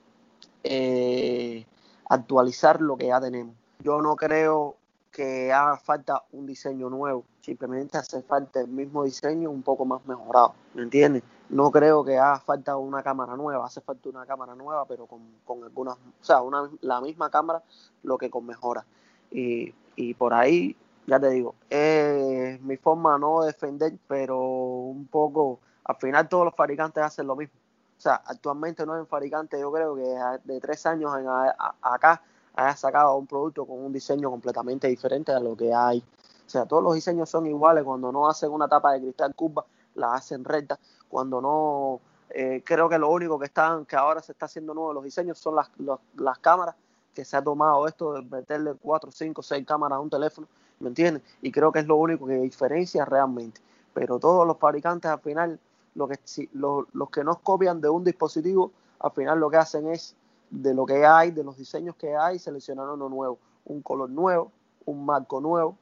[0.64, 1.66] eh,
[2.10, 3.56] actualizar lo que ya tenemos.
[3.80, 4.78] Yo no creo
[5.12, 10.04] que haga falta un diseño nuevo, simplemente hace falta el mismo diseño un poco más
[10.08, 11.22] mejorado, ¿me entiendes?
[11.54, 15.22] No creo que haga falta una cámara nueva, hace falta una cámara nueva, pero con,
[15.46, 17.62] con algunas, o sea, una, la misma cámara,
[18.02, 18.86] lo que con mejora.
[19.30, 20.76] Y, y por ahí,
[21.06, 26.56] ya te digo, es mi forma no defender, pero un poco, al final todos los
[26.56, 27.56] fabricantes hacen lo mismo.
[27.98, 30.02] O sea, actualmente no hay un fabricante, yo creo que
[30.44, 32.22] de tres años en acá
[32.56, 36.04] haya sacado un producto con un diseño completamente diferente a lo que hay.
[36.46, 37.84] O sea, todos los diseños son iguales.
[37.84, 39.66] Cuando no hacen una tapa de cristal curva,
[39.96, 40.80] la hacen recta.
[41.08, 44.94] Cuando no, eh, creo que lo único que están, que ahora se está haciendo nuevo
[44.94, 45.70] los diseños son las,
[46.16, 46.76] las cámaras,
[47.14, 50.48] que se ha tomado esto de meterle cuatro, cinco, seis cámaras a un teléfono,
[50.80, 51.22] ¿me entiendes?
[51.42, 53.62] Y creo que es lo único que diferencia realmente.
[53.94, 55.60] Pero todos los fabricantes al final
[55.94, 59.88] lo que, si, los que nos copian de un dispositivo, al final lo que hacen
[59.88, 60.16] es
[60.50, 64.52] de lo que hay, de los diseños que hay, seleccionar uno nuevo, un color nuevo,
[64.86, 65.78] un marco nuevo,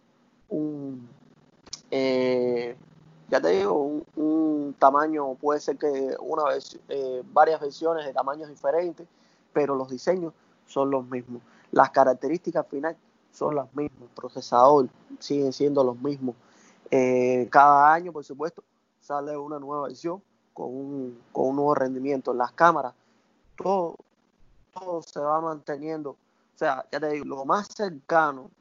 [0.50, 1.08] un,
[1.90, 2.76] eh,
[3.32, 8.50] ya te digo, un, tamaño, puede ser que una vez, eh, varias versiones de tamaños
[8.50, 9.08] diferentes,
[9.54, 10.34] pero los diseños
[10.68, 11.42] son los mismos.
[11.72, 12.98] Las características final
[13.32, 16.36] son las mismas, el procesador siguen siendo los mismos.
[16.90, 18.64] Eh, cada año, por supuesto,
[19.00, 20.22] sale una nueva versión
[20.54, 22.34] con un, con un nuevo rendimiento.
[22.34, 22.94] Las cámaras,
[23.56, 23.96] todo,
[24.74, 26.12] todo se va manteniendo.
[26.12, 28.52] O sea, ya te digo, lo más cercano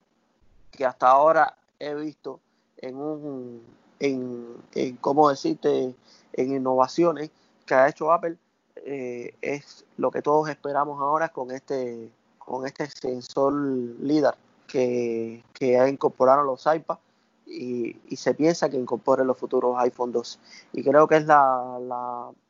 [0.71, 2.39] que hasta ahora he visto
[2.77, 5.95] en un, en, en ¿cómo decirte?,
[6.33, 7.31] en innovaciones
[7.67, 8.37] que ha hecho Apple,
[8.77, 14.37] eh, es lo que todos esperamos ahora con este, con este sensor LIDAR
[14.67, 17.01] que, que ha incorporado los iPads
[17.47, 20.39] y, se piensa que incorpore los futuros iPhone 2.
[20.73, 21.79] Y creo que es la,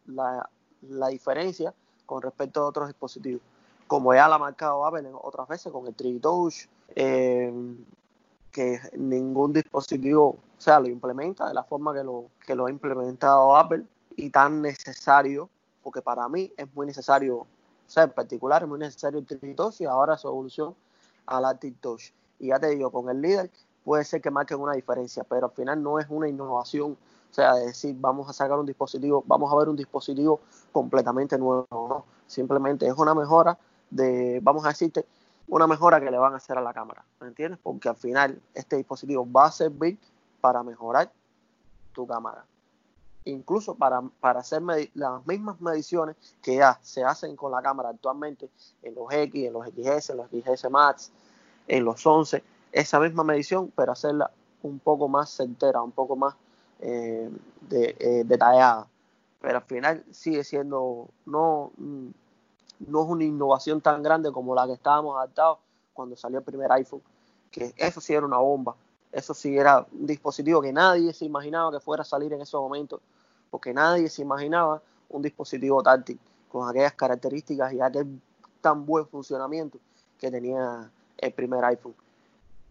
[0.07, 0.49] la,
[0.89, 1.73] la, diferencia
[2.07, 3.41] con respecto a otros dispositivos.
[3.87, 7.53] Como ya la ha marcado Apple otras veces con el 3 Touch, eh,
[8.51, 12.71] que ningún dispositivo o sea, lo implementa de la forma que lo, que lo ha
[12.71, 13.83] implementado Apple
[14.15, 15.49] y tan necesario,
[15.83, 17.47] porque para mí es muy necesario, o
[17.87, 20.75] sea, en particular es muy necesario el 3 Touch y ahora su evolución
[21.25, 22.13] a la Touch.
[22.39, 23.51] Y ya te digo, con el líder
[23.87, 27.55] puede ser que marquen una diferencia, pero al final no es una innovación, o sea,
[27.55, 30.41] de decir, vamos a sacar un dispositivo, vamos a ver un dispositivo
[30.73, 35.07] completamente nuevo, no, simplemente es una mejora de, vamos a decirte,
[35.51, 37.59] una mejora que le van a hacer a la cámara, ¿me entiendes?
[37.63, 39.99] Porque al final este dispositivo va a servir
[40.41, 41.13] para mejorar
[41.93, 42.45] tu cámara.
[43.25, 44.63] Incluso para, para hacer
[44.95, 48.49] las mismas mediciones que ya se hacen con la cámara actualmente
[48.83, 51.11] en los X, en los XS, en los XS Max,
[51.67, 52.43] en los 11,
[52.73, 54.31] esa misma medición, pero hacerla
[54.63, 56.35] un poco más certera, un poco más
[56.79, 57.29] eh,
[57.71, 58.87] eh, detallada.
[59.41, 61.73] Pero al final sigue siendo, no,
[62.87, 65.59] no es una innovación tan grande como la que estábamos adaptados
[65.93, 67.03] cuando salió el primer iPhone,
[67.51, 68.75] que eso sí era una bomba,
[69.13, 72.61] eso sí era un dispositivo que nadie se imaginaba que fuera a salir en esos
[72.61, 73.01] momentos,
[73.51, 76.19] porque nadie se imaginaba un dispositivo táctil
[76.51, 78.21] con aquellas características y aquel
[78.61, 79.79] tan buen funcionamiento
[80.19, 81.95] que tenía el primer iPhone.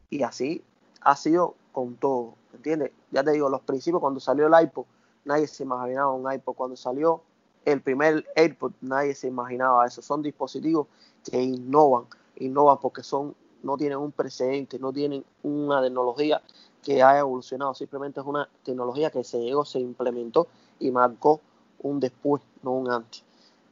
[0.10, 0.64] Y así
[1.01, 2.91] ha sido con todo, ¿entiendes?
[3.12, 4.86] Ya te digo, los principios, cuando salió el iPod,
[5.26, 6.55] nadie se imaginaba un iPod.
[6.55, 7.22] Cuando salió
[7.66, 10.01] el primer AirPod, nadie se imaginaba eso.
[10.01, 10.88] Son dispositivos
[11.30, 12.05] que innovan,
[12.38, 16.41] innovan porque son no tienen un precedente, no tienen una tecnología
[16.82, 20.47] que haya evolucionado, simplemente es una tecnología que se llegó, se implementó
[20.80, 21.41] y marcó
[21.80, 23.24] un después, no un antes.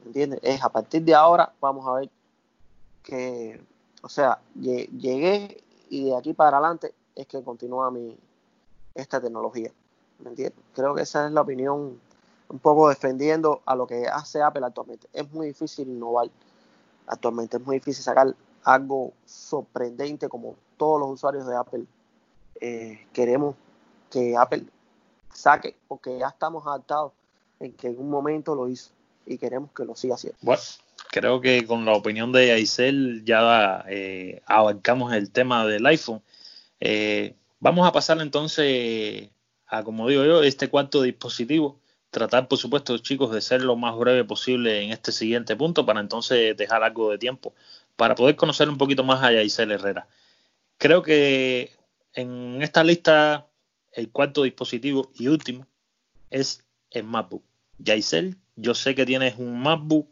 [0.04, 0.40] ¿Entiendes?
[0.42, 2.10] Es a partir de ahora, vamos a ver
[3.02, 3.60] que,
[4.02, 8.16] o sea, llegué y de aquí para adelante es que continúa mi,
[8.94, 9.72] esta tecnología.
[10.18, 10.58] ¿Me entiendes?
[10.74, 12.00] Creo que esa es la opinión
[12.48, 15.08] un poco defendiendo a lo que hace Apple actualmente.
[15.12, 16.28] Es muy difícil innovar
[17.06, 18.34] actualmente, es muy difícil sacar
[18.64, 21.84] algo sorprendente como todos los usuarios de Apple
[22.60, 23.54] eh, queremos
[24.10, 24.64] que Apple
[25.32, 27.12] saque, porque ya estamos adaptados
[27.60, 28.90] en que en un momento lo hizo
[29.26, 30.38] y queremos que lo siga haciendo.
[30.42, 30.62] Bueno,
[31.10, 36.22] creo que con la opinión de Aisel ya eh, abarcamos el tema del iPhone.
[36.80, 39.30] Eh, vamos a pasar entonces
[39.66, 41.78] a, como digo yo, este cuarto dispositivo.
[42.10, 46.00] Tratar, por supuesto, chicos, de ser lo más breve posible en este siguiente punto para
[46.00, 47.54] entonces dejar algo de tiempo
[47.96, 50.08] para poder conocer un poquito más a Yaisel Herrera.
[50.78, 51.72] Creo que
[52.14, 53.46] en esta lista
[53.92, 55.66] el cuarto dispositivo y último
[56.30, 57.42] es el MacBook.
[57.78, 60.08] Yaisel, yo sé que tienes un MacBook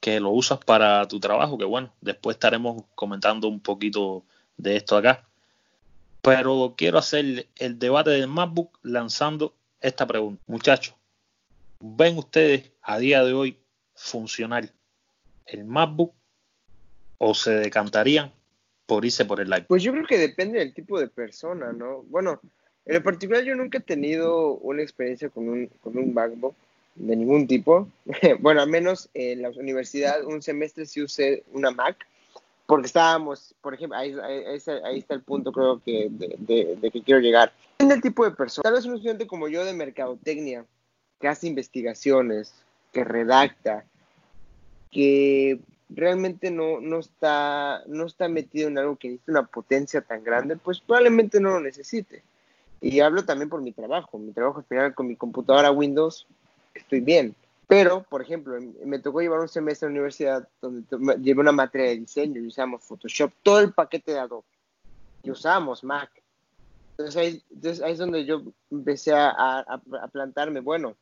[0.00, 4.24] que lo usas para tu trabajo, que bueno, después estaremos comentando un poquito
[4.56, 5.24] de esto acá.
[6.20, 10.42] Pero quiero hacer el debate del MacBook lanzando esta pregunta.
[10.46, 10.94] Muchachos,
[11.82, 13.58] ¿ven ustedes a día de hoy
[13.94, 14.70] funcionar
[15.46, 16.14] el MacBook
[17.18, 18.32] o se decantarían
[18.86, 19.66] por irse por el iPad?
[19.66, 22.02] Pues yo creo que depende del tipo de persona, ¿no?
[22.04, 22.40] Bueno,
[22.86, 26.54] en lo particular yo nunca he tenido una experiencia con un, con un MacBook
[26.94, 27.88] de ningún tipo.
[28.40, 31.96] bueno, al menos en la universidad un semestre sí usé una Mac,
[32.66, 34.14] porque estábamos, por ejemplo, ahí,
[34.56, 37.52] está el punto creo que de, de, que quiero llegar.
[37.72, 38.62] Depende del tipo de persona.
[38.62, 40.64] Tal vez un estudiante como yo de mercadotecnia,
[41.22, 42.52] que hace investigaciones,
[42.92, 43.84] que redacta,
[44.90, 50.24] que realmente no, no, está, no está metido en algo que necesite una potencia tan
[50.24, 52.24] grande, pues probablemente no lo necesite.
[52.80, 54.18] Y hablo también por mi trabajo.
[54.18, 56.26] Mi trabajo al final con mi computadora Windows
[56.74, 57.36] estoy bien.
[57.68, 60.84] Pero, por ejemplo, me tocó llevar un semestre en la universidad donde
[61.22, 64.44] llevé una materia de diseño y usamos Photoshop, todo el paquete de Adobe.
[65.22, 66.10] Y usábamos Mac.
[66.90, 67.42] Entonces ahí,
[67.90, 70.96] es donde yo empecé a, a, plantarme, bueno,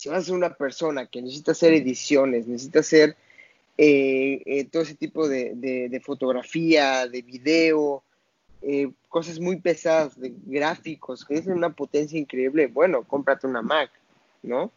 [0.00, 3.16] si vas a ser una persona que necesita hacer ediciones, necesita hacer
[3.76, 8.02] eh, eh, todo ese tipo de, de, fotografía, de video,
[8.62, 13.90] eh, cosas muy pesadas, de gráficos, que tienen una potencia increíble, bueno, cómprate una Mac,
[14.42, 14.70] ¿no?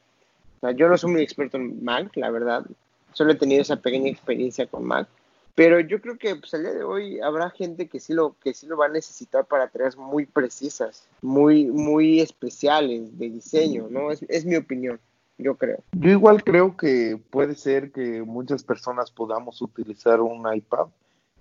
[0.75, 2.65] yo no soy muy experto en Mac, la verdad.
[3.13, 5.07] Solo he tenido esa pequeña experiencia con Mac.
[5.55, 8.53] Pero yo creo que pues, al día de hoy habrá gente que sí lo, que
[8.53, 14.11] sí lo va a necesitar para tareas muy precisas, muy, muy especiales de diseño, ¿no?
[14.11, 14.99] Es, es mi opinión,
[15.43, 15.83] yo creo.
[15.91, 20.87] Yo igual creo que puede ser que muchas personas podamos utilizar un iPad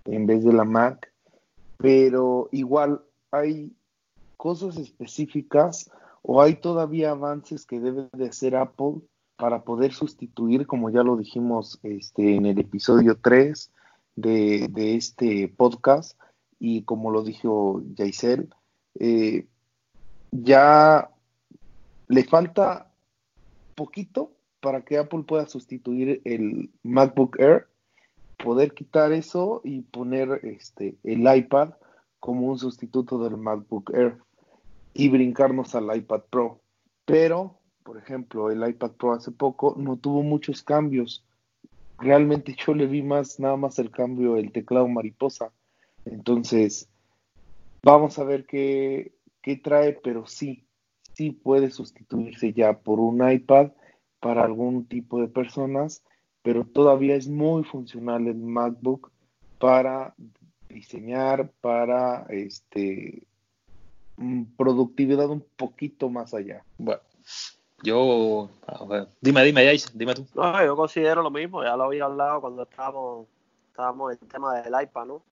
[0.05, 1.13] en vez de la Mac,
[1.79, 3.73] pero igual hay
[4.37, 5.91] cosas específicas
[6.23, 9.01] o hay todavía avances que debe de hacer Apple
[9.37, 13.71] para poder sustituir, como ya lo dijimos este, en el episodio 3
[14.15, 16.19] de, este podcast,
[16.61, 18.55] y como lo dijo Yaisel,
[19.01, 19.47] eh,
[20.31, 21.11] ya
[22.07, 22.92] le falta
[23.75, 27.67] poquito para que Apple pueda sustituir el MacBook Air,
[28.37, 31.71] poder quitar eso y poner este, el iPad
[32.21, 34.19] como un sustituto del MacBook Air
[34.95, 36.61] y brincarnos al iPad Pro.
[37.05, 41.25] Pero por ejemplo, el iPad Pro hace poco no tuvo muchos cambios.
[41.99, 45.53] Realmente yo le vi más, nada más el cambio, el teclado mariposa.
[46.05, 46.89] Entonces,
[47.83, 50.65] vamos a ver qué, qué trae, pero sí,
[51.15, 53.71] sí puede sustituirse ya por un iPad
[54.21, 56.03] para algún tipo de personas,
[56.43, 59.11] pero todavía es muy funcional el MacBook
[59.59, 60.15] para
[60.69, 63.23] diseñar, para este
[64.57, 66.65] productividad un poquito más allá.
[66.79, 67.01] Bueno,
[67.83, 68.49] yo,
[69.21, 70.27] dime, dime, Jace, dime tú.
[70.35, 73.27] No, yo considero lo mismo, ya lo había hablado cuando estábamos,
[73.69, 75.23] estábamos en el tema del iPad, ¿no?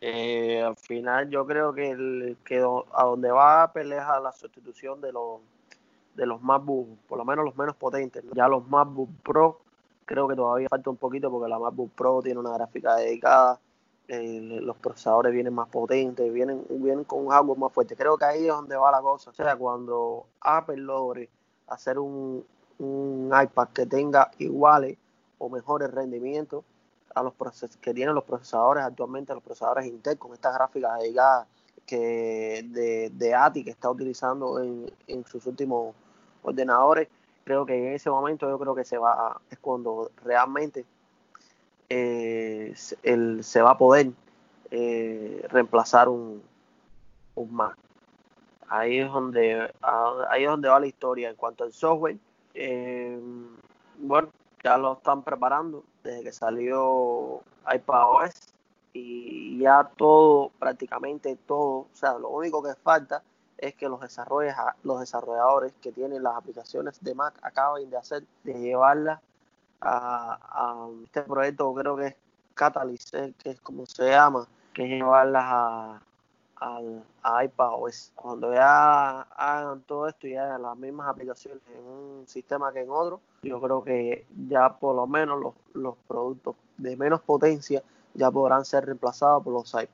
[0.00, 5.00] Eh, al final yo creo que, el, que a donde va a pelear la sustitución
[5.00, 5.40] de los
[6.14, 8.24] de los MacBook, por lo menos los menos potentes.
[8.34, 9.60] Ya los MacBook Pro
[10.04, 13.58] creo que todavía falta un poquito porque la MacBook Pro tiene una gráfica dedicada,
[14.08, 17.96] los procesadores vienen más potentes, vienen, vienen con un hardware más fuerte.
[17.96, 19.30] Creo que ahí es donde va la cosa.
[19.30, 21.30] O sea, cuando Apple logre
[21.68, 22.44] hacer un,
[22.78, 24.98] iPad que tenga iguales
[25.38, 26.64] o mejores rendimientos
[27.14, 27.34] a los
[27.80, 31.46] que tienen los procesadores actualmente, los procesadores Intel con estas gráficas dedicadas
[31.86, 35.94] que de, de ATI que está utilizando en, sus últimos
[36.42, 37.08] ordenadores.
[37.44, 40.84] Creo que en ese momento yo creo que se va, es cuando realmente
[41.88, 44.10] eh, se va a poder
[44.70, 46.42] eh, reemplazar un,
[47.34, 47.76] un Mac.
[48.68, 49.70] Ahí es donde
[50.30, 52.16] ahí es donde va la historia en cuanto al software.
[52.54, 53.20] Eh,
[53.98, 54.28] bueno,
[54.64, 57.42] ya lo están preparando desde que salió
[57.72, 58.54] iPadOS
[58.94, 63.22] y ya todo, prácticamente todo, o sea, lo único que falta
[63.58, 64.00] es que los,
[64.82, 69.20] los desarrolladores que tienen las aplicaciones de Mac acaben de hacer, de llevarlas
[69.80, 72.16] a, a este proyecto, creo que es
[72.54, 76.00] Catalyst, que es como se llama, que es llevarlas a,
[76.64, 78.12] al, a iPadOS.
[78.14, 82.90] Cuando ya hagan todo esto y hagan las mismas aplicaciones en un sistema que en
[82.90, 87.82] otro, yo creo que ya por lo menos los, los productos de menos potencia
[88.14, 89.90] ya podrán ser reemplazados por los iPads.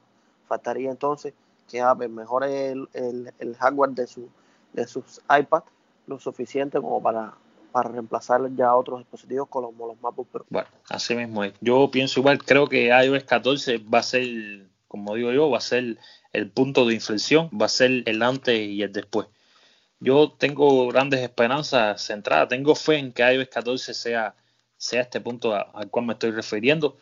[0.47, 1.35] Faltaría entonces
[1.69, 2.89] que Apple mejore el,
[3.39, 4.29] el, hardware de, su,
[4.73, 5.67] de sus iPads
[6.07, 7.35] lo suficiente como para,
[7.73, 10.45] para reemplazar ya otros dispositivos como los MacBook Pro.
[10.49, 11.55] Bueno, así mismo es.
[11.61, 15.63] Yo pienso igual, creo que iOS 14 va a ser, como digo yo, va a
[15.63, 15.99] ser
[16.33, 19.29] el punto de inflexión va a ser el antes y el después.
[20.01, 24.35] yo tengo grandes esperanzas centradas, tengo fe en que iOS 14 sea,
[24.77, 26.99] sea este punto al cual me estoy refiriendo,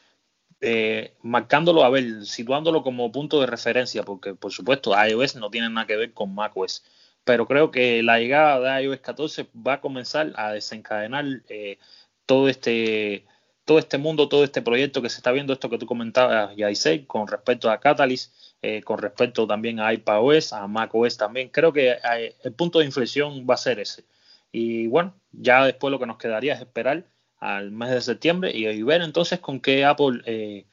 [0.60, 5.70] eh, marcándolo, a ver, situándolo como punto de referencia, porque por supuesto iOS no tiene
[5.70, 6.84] nada que ver con macOS,
[7.24, 11.78] pero creo que la llegada de iOS 14 va a comenzar a desencadenar eh,
[12.26, 13.26] todo este
[13.64, 17.04] todo este mundo, todo este proyecto que se está viendo, esto que tú comentabas, Yaisei,
[17.06, 21.48] con respecto a Catalyst, eh, con respecto también a iPadOS, a macOS también.
[21.48, 24.04] Creo que eh, el punto de inflexión va a ser ese.
[24.50, 27.04] Y bueno, ya después lo que nos quedaría es esperar
[27.38, 30.66] al mes de septiembre y, ver entonces con qué Apple eh,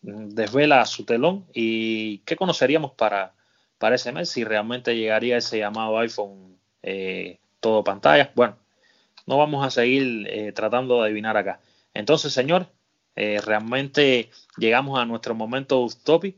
[0.00, 3.34] desvela su telón y qué conoceríamos para,
[3.76, 6.56] para ese mes, si realmente llegaría ese llamado iPhone
[7.60, 8.32] todo pantalla.
[8.34, 8.56] Bueno,
[9.26, 11.60] no vamos a seguir tratando de adivinar acá.
[11.92, 12.68] Entonces, señor,
[13.16, 16.36] realmente llegamos a nuestro momento topic.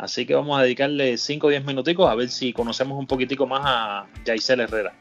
[0.00, 3.46] Así que vamos a dedicarle 5 o 10 minuticos a ver si conocemos un poquitico
[3.46, 4.94] más a Yaisel Herrera.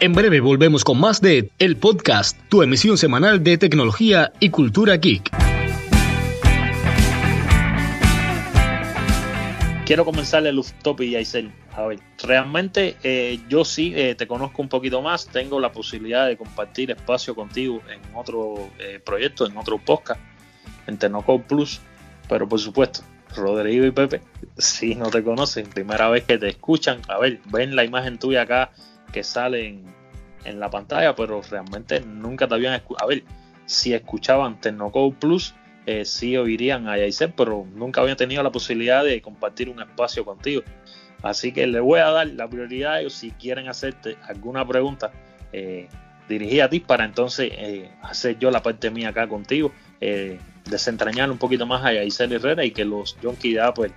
[0.00, 4.96] En breve volvemos con más de El Podcast, tu emisión semanal de tecnología y cultura
[4.96, 5.30] geek.
[9.84, 11.52] Quiero comenzarle el topic, Yaisel.
[11.76, 16.26] A ver, realmente eh, yo sí eh, te conozco un poquito más, tengo la posibilidad
[16.26, 20.18] de compartir espacio contigo en otro eh, proyecto, en otro podcast,
[20.86, 21.80] en Tecnocode Plus,
[22.28, 23.00] pero por supuesto,
[23.34, 24.20] Rodrigo y Pepe,
[24.58, 28.42] si no te conocen, primera vez que te escuchan, a ver, ven la imagen tuya
[28.42, 28.70] acá
[29.12, 29.68] que sale
[30.44, 33.04] en, la pantalla, pero realmente nunca te habían escuchado.
[33.04, 33.22] A ver,
[33.64, 35.54] si escuchaban Tecnocode Plus,
[36.04, 40.62] sí oirían a Yaiser, pero nunca habían tenido la posibilidad de compartir un espacio contigo.
[41.22, 45.12] Así que le voy a dar la prioridad a ellos si quieren hacerte alguna pregunta
[45.52, 45.88] eh,
[46.28, 49.72] dirigida a ti para entonces eh, hacer yo la parte mía acá contigo,
[50.04, 53.92] eh, desentrañar un poquito más a Yaisel Herrera y que los Junkies de Apple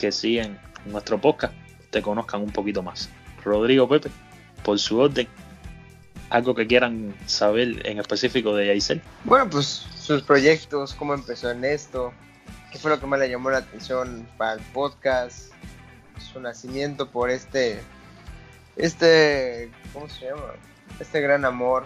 [0.00, 1.52] que siguen nuestro podcast
[1.90, 3.10] te conozcan un poquito más.
[3.44, 4.10] Rodrigo Pepe,
[4.64, 5.28] por su orden,
[6.30, 9.02] algo que quieran saber en específico de Yaisel.
[9.24, 12.14] Bueno, pues sus proyectos, cómo empezó en esto,
[12.70, 15.52] qué fue lo que más le llamó la atención para el podcast,
[16.32, 17.78] su nacimiento por este,
[18.76, 20.54] este, ¿cómo se llama?
[20.98, 21.84] Este gran amor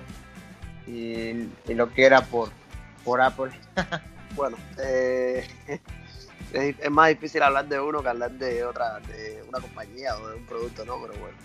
[0.87, 2.51] y, lo que era por,
[3.07, 3.53] por Apple.
[4.37, 5.47] bueno, eh,
[6.53, 10.37] es, más difícil hablar de uno que hablar de otra, de una compañía o de
[10.37, 11.01] un producto, ¿no?
[11.01, 11.37] Pero bueno.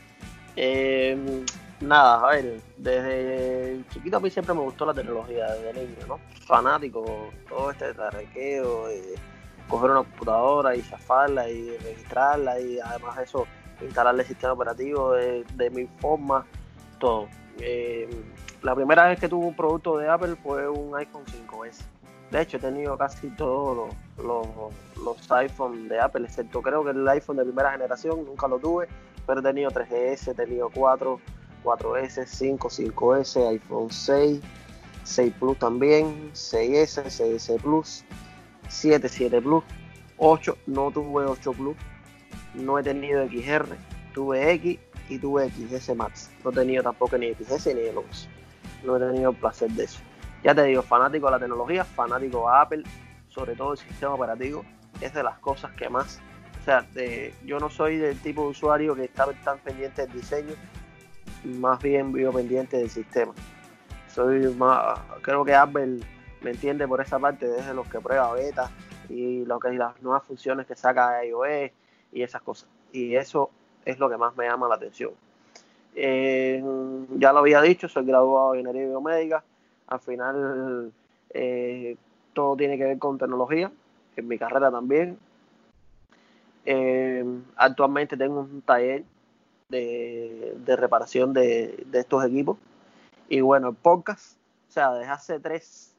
[0.57, 1.45] Eh,
[1.79, 6.19] nada, a ver, desde chiquito a mí siempre me gustó la tecnología, desde niño, ¿no?
[6.45, 8.87] Fanático, todo este tarrequeo,
[9.69, 13.47] coger una computadora y zafarla y registrarla y además de eso
[13.81, 16.45] instalarle el sistema operativo de, de mil formas,
[16.99, 17.29] todo.
[17.61, 18.09] Eh,
[18.63, 21.83] la primera vez que tuve un producto de Apple fue un iPhone 5S.
[22.31, 24.47] De hecho, he tenido casi todos los,
[25.03, 28.87] los, iPhones de Apple, excepto creo que el iPhone de primera generación nunca lo tuve,
[29.27, 31.19] pero he tenido 3GS, he tenido 4,
[31.63, 34.39] 4S, 5, 5S, iPhone 6,
[35.03, 38.05] 6 Plus también, 6S, 6S Plus,
[38.69, 39.63] 7, 7 Plus,
[40.17, 41.75] 8, no tuve 8 Plus,
[42.53, 43.75] no he tenido XR,
[44.13, 46.31] tuve X y tuve XS Max.
[46.43, 48.27] No he tenido tampoco ni XS ni X.
[48.83, 49.99] No he tenido el placer de eso.
[50.43, 52.83] Ya te digo, fanático de la tecnología, fanático de Apple,
[53.27, 54.65] sobre todo el sistema operativo,
[54.99, 56.19] es de las cosas que más.
[56.61, 56.87] O sea,
[57.45, 60.53] yo no soy del tipo de usuario que está tan pendiente del diseño,
[61.43, 63.33] más bien vivo pendiente del sistema.
[64.07, 65.99] Soy más, creo que Apple
[66.41, 68.69] me entiende por esa parte desde los que prueba beta
[69.09, 71.71] y lo que las nuevas funciones que saca iOS
[72.11, 72.69] y esas cosas.
[72.91, 73.51] Y eso
[73.85, 75.11] es lo que más me llama la atención.
[75.95, 76.63] Eh,
[77.17, 79.43] ya lo había dicho, soy graduado en ingeniería biomédica.
[79.87, 80.91] Al final
[81.31, 81.97] eh,
[82.33, 83.71] todo tiene que ver con tecnología,
[84.15, 85.17] en mi carrera también.
[86.65, 87.25] Eh,
[87.55, 89.03] actualmente tengo un taller
[89.69, 92.57] de, reparación de, de, estos equipos.
[93.29, 94.37] Y bueno, el podcast,
[94.69, 95.95] o sea, desde hace tres,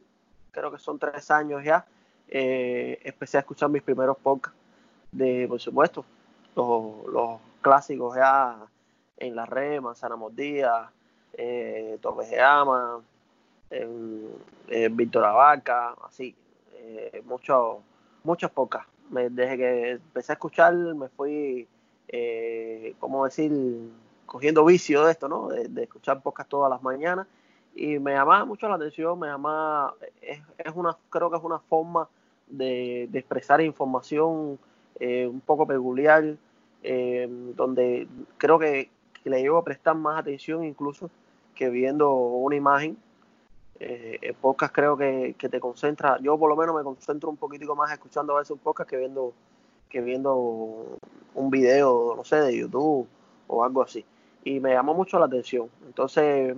[0.53, 1.87] creo que son tres años ya,
[2.29, 4.59] empecé a escuchar mis primeros podcasts
[5.11, 6.05] de, por supuesto,
[6.57, 8.59] los, clásicos ya
[9.17, 10.93] en la red, Manzana Mordida,
[11.33, 11.99] eh,
[13.71, 16.35] eh, Víctor Abarca, así,
[16.75, 17.79] eh, muchos
[18.25, 18.91] muchos podcasts.
[19.11, 21.67] desde que empecé a escuchar me fui,
[22.09, 23.51] eh, ¿cómo decir?,
[24.27, 25.49] cogiendo vicio de esto, ¿no?
[25.49, 27.27] De, de escuchar podcasts todas las mañanas
[27.75, 31.59] y me llamaba mucho la atención, me llamaba, es, es una, creo que es una
[31.59, 32.09] forma
[32.47, 34.59] de, expresar información
[35.01, 36.37] eh, un poco peculiar,
[36.83, 38.09] eh, donde
[38.39, 38.91] creo que,
[39.25, 41.09] le llevo a prestar más atención incluso
[41.55, 42.97] que viendo una imagen.
[43.79, 47.77] Eh, el podcast creo que, te concentra, yo por lo menos me concentro un poquitico
[47.77, 49.33] más escuchando a veces un podcast que viendo,
[49.89, 50.99] que viendo
[51.35, 53.07] un video, no sé, de YouTube
[53.47, 54.05] o algo así.
[54.45, 55.69] Y me llamó mucho la atención.
[55.87, 56.57] Entonces,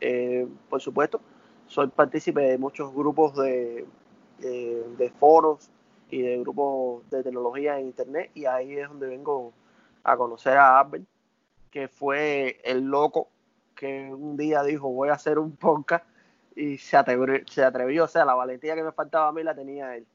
[0.00, 1.20] eh, por supuesto,
[1.66, 3.86] soy partícipe de muchos grupos de,
[4.38, 5.68] de, foros
[6.10, 9.52] y de grupos de tecnología en internet y ahí es donde vengo
[10.06, 11.04] a conocer a Albert,
[11.70, 13.28] que fue el loco
[13.74, 16.06] que un día dijo voy a hacer un podcast
[16.54, 19.54] y se atrevió, se atrevió, o sea, la valentía que me faltaba a mí la
[19.54, 20.06] tenía él.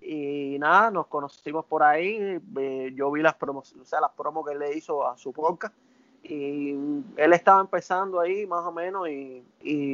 [0.00, 4.46] Y nada, nos conocimos por ahí, eh, yo vi las promos, o sea, las promos
[4.46, 5.74] que él le hizo a su podcast
[6.22, 6.70] y
[7.16, 9.44] él estaba empezando ahí más o menos y,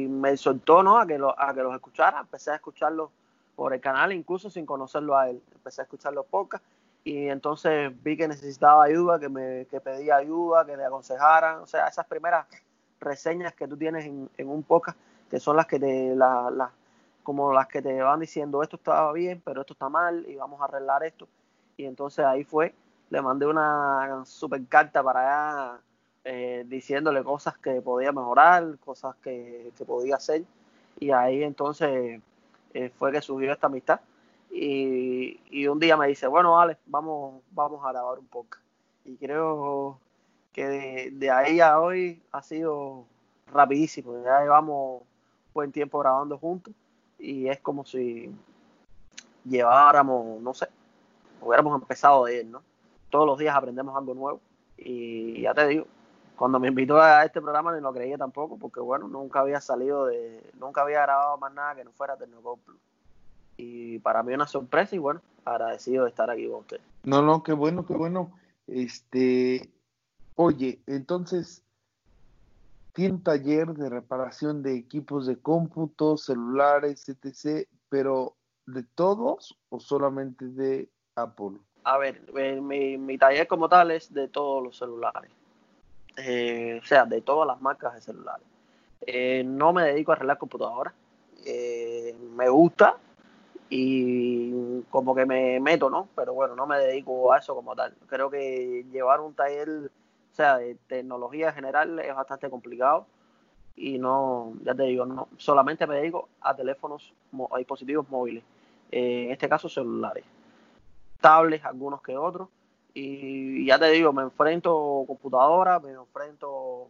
[0.07, 0.97] me soltó ¿no?
[0.97, 3.09] a, que lo, a que los escuchara, empecé a escucharlos
[3.55, 6.65] por el canal, incluso sin conocerlo a él, empecé a escuchar los podcasts
[7.03, 11.67] y entonces vi que necesitaba ayuda, que me que pedía ayuda, que le aconsejaran, o
[11.67, 12.45] sea, esas primeras
[12.99, 14.97] reseñas que tú tienes en, en un podcast
[15.29, 16.71] que son las que te, la,
[17.23, 20.61] como las que te van diciendo esto estaba bien, pero esto está mal y vamos
[20.61, 21.27] a arreglar esto.
[21.75, 22.73] Y entonces ahí fue,
[23.09, 25.79] le mandé una super carta para allá
[26.23, 30.43] eh, diciéndole cosas que podía mejorar, cosas que, podía hacer.
[30.99, 32.21] Y ahí entonces
[32.73, 33.99] eh, fue que surgió esta amistad.
[34.49, 38.57] Y, y, un día me dice, bueno, Alex, vamos, vamos a grabar un poco.
[39.03, 39.99] Y creo
[40.57, 43.05] que de, ahí a hoy ha sido
[43.51, 44.23] rapidísimo.
[44.23, 45.03] Ya llevamos
[45.53, 46.73] buen tiempo grabando juntos
[47.19, 48.33] y es como si
[49.45, 50.67] lleváramos, no sé,
[51.41, 52.63] hubiéramos empezado de él, ¿no?
[53.11, 54.41] Todos los días aprendemos algo nuevo
[54.77, 55.85] y ya te digo,
[56.35, 60.07] cuando me invitó a este programa no lo creía tampoco porque bueno, nunca había salido
[60.07, 62.79] de, nunca había grabado más nada que no fuera Tecnocom Plus.
[63.57, 66.79] Y para mí una sorpresa y bueno, agradecido de estar aquí con usted.
[67.03, 68.31] No, no, qué bueno, qué bueno.
[68.67, 69.69] Este,
[70.35, 71.63] oye, entonces,
[72.93, 78.35] tiene taller de reparación de equipos de cómputo, celulares, etc., pero
[78.65, 81.57] ¿de todos o solamente de Apple?
[81.83, 85.31] A ver, eh, mi, taller como tal es de todos los celulares,
[86.17, 88.45] eh, o sea, de todas las marcas de celulares.
[89.01, 90.93] Eh, no me dedico a arreglar computadoras,
[92.35, 92.97] me gusta
[93.69, 96.07] y como que me meto, ¿no?
[96.15, 97.95] Pero bueno, no me dedico a eso como tal.
[98.07, 99.91] Creo que llevar un taller
[100.31, 103.07] o sea, de tecnología general es bastante complicado
[103.75, 107.11] y no, ya te digo, no solamente me dedico a teléfonos,
[107.51, 108.43] a dispositivos móviles,
[108.91, 110.25] eh, en este caso celulares,
[111.21, 112.49] tablets, algunos que otros,
[112.93, 116.87] y ya te digo, me enfrento computadora, me enfrento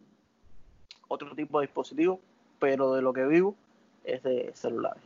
[1.07, 2.19] otro tipo de dispositivos,
[2.59, 3.55] pero de lo que vivo
[4.03, 5.03] es de celulares.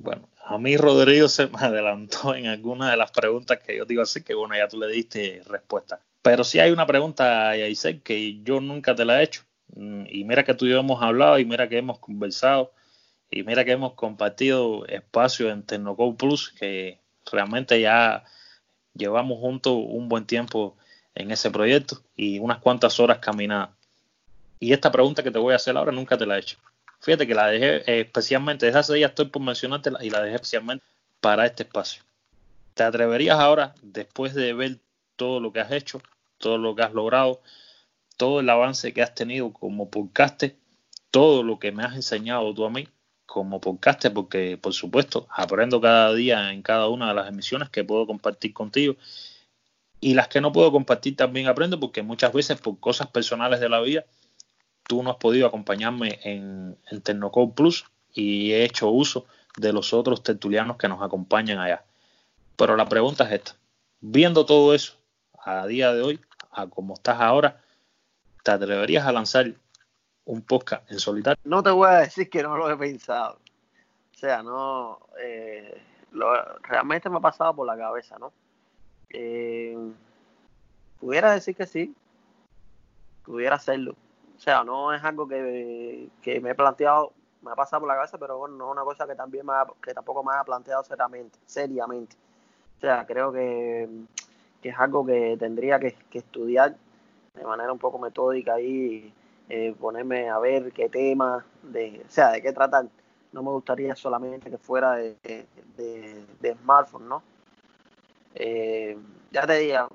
[0.00, 4.02] Bueno, a mí Rodrigo se me adelantó en alguna de las preguntas que yo digo
[4.02, 6.00] así, que bueno, ya tú le diste respuesta.
[6.22, 9.42] Pero sí hay una pregunta, Yaisek, que yo nunca te la he hecho.
[9.74, 12.72] Mm, y mira que tú y yo hemos hablado y mira que hemos conversado
[13.30, 16.98] y mira que hemos compartido espacio en Tecnocode Plus, que
[17.30, 18.24] realmente ya
[18.94, 20.76] llevamos juntos un buen tiempo
[21.14, 23.70] en ese proyecto y unas cuantas horas caminadas.
[24.60, 26.58] Y esta pregunta que te voy a hacer ahora nunca te la he hecho.
[27.00, 30.84] Fíjate que la dejé especialmente, desde hace días estoy por mencionarte y la dejé especialmente
[31.20, 32.02] para este espacio.
[32.74, 34.78] ¿Te atreverías ahora, después de ver
[35.16, 36.00] todo lo que has hecho,
[36.38, 37.40] todo lo que has logrado,
[38.16, 40.56] todo el avance que has tenido como podcaster,
[41.10, 42.88] todo lo que me has enseñado tú a mí
[43.26, 47.84] como podcaster, porque por supuesto aprendo cada día en cada una de las emisiones que
[47.84, 48.96] puedo compartir contigo
[50.00, 53.68] y las que no puedo compartir también aprendo porque muchas veces por cosas personales de
[53.68, 54.04] la vida
[54.88, 59.26] tú no has podido acompañarme en, en Tecnocode Plus y he hecho uso
[59.56, 61.84] de los otros tertulianos que nos acompañan allá.
[62.56, 63.52] Pero la pregunta es esta.
[64.00, 64.94] Viendo todo eso,
[65.44, 66.20] a día de hoy,
[66.50, 67.60] a como estás ahora,
[68.42, 69.52] ¿te atreverías a lanzar
[70.24, 71.40] un podcast en solitario?
[71.44, 73.38] No te voy a decir que no lo he pensado.
[74.14, 75.00] O sea, no.
[75.20, 75.80] Eh,
[76.62, 78.32] realmente me ha pasado por la cabeza, ¿no?
[79.10, 79.76] Eh,
[80.98, 81.94] pudiera decir que sí,
[83.24, 83.94] pudiera hacerlo.
[84.38, 86.08] O sea, no es algo que,
[86.40, 87.12] me he planteado,
[87.42, 89.52] me ha pasado por la cabeza, pero bueno, no es una cosa que también me
[89.82, 92.16] que tampoco me ha planteado seriamente, seriamente.
[92.78, 93.88] O sea, creo que
[94.62, 96.76] que es algo que tendría que, estudiar
[97.34, 99.12] de manera un poco metódica y
[99.48, 102.86] eh, ponerme a ver qué tema, de, o sea, de qué tratar.
[103.32, 105.16] No me gustaría solamente que fuera de,
[105.76, 107.22] de, smartphone, ¿no?
[108.34, 108.96] Eh,
[109.30, 109.88] ya te digo,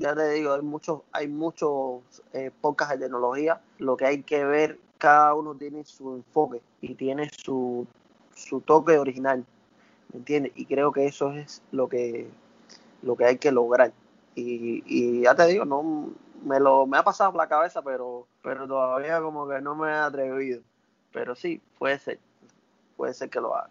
[0.00, 2.00] ya te digo, hay muchos, hay muchos
[2.32, 3.60] eh, podcasts de tecnología.
[3.78, 7.86] Lo que hay que ver, cada uno tiene su enfoque y tiene su,
[8.34, 9.44] su toque original,
[10.10, 10.52] ¿me entiendes?
[10.56, 12.28] Y creo que eso es lo que,
[13.02, 13.92] lo que hay que lograr.
[14.34, 18.66] Y, ya te digo, no me lo me ha pasado por la cabeza, pero, pero
[18.66, 20.62] todavía como que no me he atrevido.
[21.12, 22.18] Pero sí, puede ser,
[22.96, 23.68] puede ser que lo haga.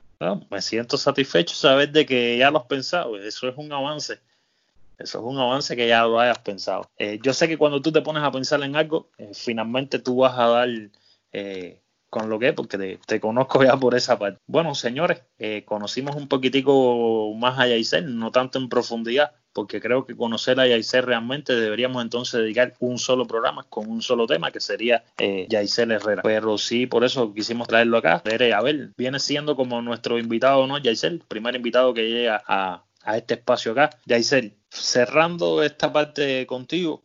[0.51, 4.19] me siento satisfecho saber de que ya lo has pensado, eso es un avance.
[4.99, 6.89] Eso es un avance que ya lo hayas pensado.
[6.97, 10.17] Eh, yo sé que cuando tú te pones a pensar en algo, eh, finalmente tú
[10.17, 10.69] vas a dar
[11.31, 14.39] eh, con lo que, porque te, conozco ya por esa parte.
[14.45, 15.23] Bueno, señores,
[15.65, 20.67] conocimos un poquitico más a Yaisel, no tanto en profundidad, porque creo que conocer a
[20.67, 25.47] Yaisel realmente deberíamos entonces dedicar un solo programa con un solo tema, que sería eh,
[25.49, 26.23] Herrera.
[26.23, 28.21] Pero sí, por eso quisimos traerlo acá.
[28.25, 30.77] A ver, viene siendo como nuestro invitado, ¿no?
[30.77, 33.91] Yaisel, primer invitado que llega a, a este espacio acá.
[34.05, 37.03] Yaisel, cerrando esta parte contigo,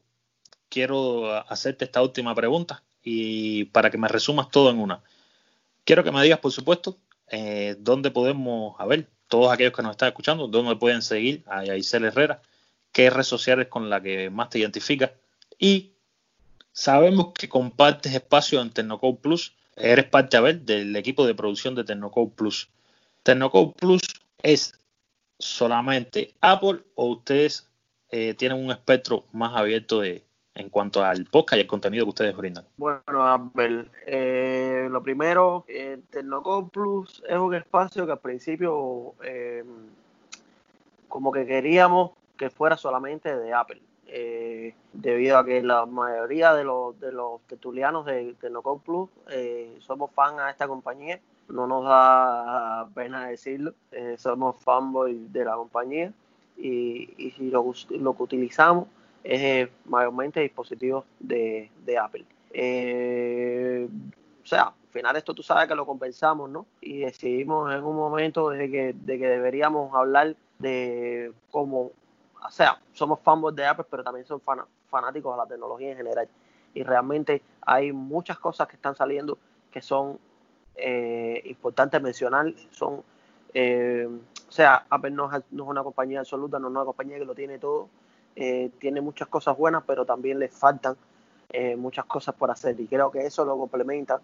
[0.69, 5.03] quiero hacerte esta última pregunta y para que me resumas todo en una.
[5.85, 6.99] Quiero que me digas, por supuesto,
[7.29, 11.65] eh, dónde podemos, a ver, todos aquellos que nos están escuchando, dónde pueden seguir a
[11.65, 12.43] Yaisel Herrera,
[12.93, 15.11] qué red social es con la que más te identificas
[15.59, 15.95] y
[16.73, 21.75] sabemos que compartes espacio en Tecnocode Plus, eres parte, a ver, del equipo de producción
[21.75, 22.69] de Tecnocode Plus.
[23.23, 24.03] Tecnocode Plus
[24.43, 24.79] es
[25.39, 27.69] solamente Apple o ustedes
[28.11, 30.25] eh, tienen un espectro más abierto de,
[30.55, 32.65] en cuanto al podcast y el contenido que ustedes brindan?
[32.77, 39.65] Bueno, Apple, eh, lo primero, eh, Tecnocode Plus es un espacio que al principio eh,
[41.09, 43.83] como que queríamos que fuera solamente de Apple.
[44.93, 49.11] debido a que la mayoría de los, de de Tecnocode Plus
[49.81, 55.55] somos fan a esta compañía no nos da pena decirlo, eh, somos fanboys de la
[55.55, 56.13] compañía
[56.57, 57.73] y, y si lo,
[58.17, 58.89] que utilizamos
[59.23, 62.25] es eh, mayormente dispositivos de, de Apple.
[62.53, 63.89] Eh,
[64.43, 66.67] o sea, al final esto tú sabes que lo compensamos, ¿no?
[66.81, 71.91] Y decidimos en un momento de que, de que deberíamos hablar de cómo,
[72.43, 76.29] o sea, somos fanboys de Apple, pero también son fanáticos de la tecnología en general.
[76.75, 79.39] Y realmente hay muchas cosas que están saliendo
[79.73, 80.19] que son
[80.77, 83.03] eh, importante mencionar son,
[83.53, 87.35] eh, o sea, Apple no es, una compañía absoluta, no es una compañía que lo
[87.35, 87.89] tiene todo,
[88.37, 90.97] eh, tiene muchas cosas buenas, pero también le faltan
[91.51, 94.21] eh, muchas cosas por hacer y creo que eso lo complementa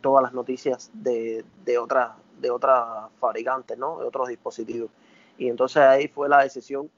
[0.00, 3.98] todas las noticias de, de otras de otras fabricantes, ¿no?
[3.98, 4.90] De otros dispositivos.
[5.38, 6.90] Y entonces ahí fue la decisión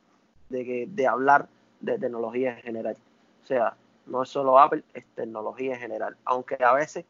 [0.48, 1.46] de, que, de hablar
[1.80, 2.96] de tecnología en general.
[3.42, 3.76] O sea,
[4.06, 6.16] no es solo Apple, es tecnología en general.
[6.24, 7.04] Aunque a veces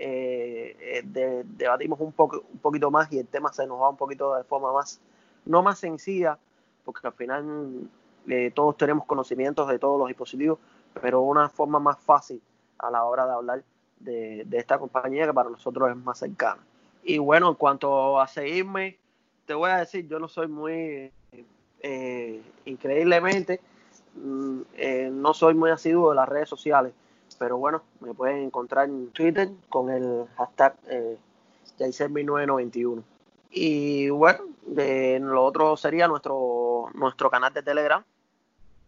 [0.00, 3.96] eh, eh debatimos un, poco, un poquito más y el tema se nos va un
[3.96, 5.00] poquito de forma más,
[5.44, 6.38] no más sencilla,
[6.84, 7.88] porque al final
[8.28, 10.58] eh, todos tenemos conocimientos de todos los dispositivos,
[11.00, 12.40] pero una forma más fácil
[12.78, 13.62] a la hora de hablar
[13.98, 16.62] de, esta compañía que para nosotros es más cercana.
[17.02, 18.98] Y bueno, en cuanto a seguirme,
[19.46, 21.10] te voy a decir, yo no soy muy,
[21.80, 23.60] eh, increíblemente,
[24.14, 24.60] mm,
[25.10, 26.92] no soy muy asiduo de las redes sociales
[27.38, 31.18] pero bueno, me pueden encontrar en Twitter con el hashtag eh,
[31.78, 33.02] 1991
[33.50, 38.04] Y bueno, de, lo otro sería nuestro, nuestro canal de Telegram,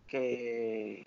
[0.07, 1.07] que,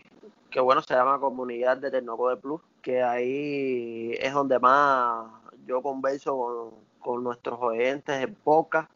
[0.50, 5.28] que bueno, se llama Comunidad de Tecnocode Plus, que ahí es donde más
[5.66, 8.90] yo converso con, nuestros oyentes en podcast.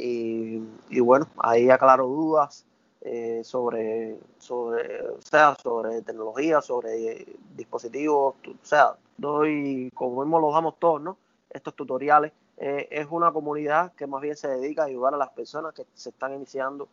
[0.00, 2.64] Y, y bueno, ahí aclaro dudas,
[3.00, 7.26] eh, sobre, sobre, sea, sobre tecnología, sobre
[7.56, 11.16] dispositivos, o sea, doy, como mismo los damos todos, ¿no?
[11.50, 12.32] Estos tutoriales.
[12.56, 15.84] Eh, es una comunidad que más bien se dedica a ayudar a las personas que
[15.94, 16.88] se están iniciando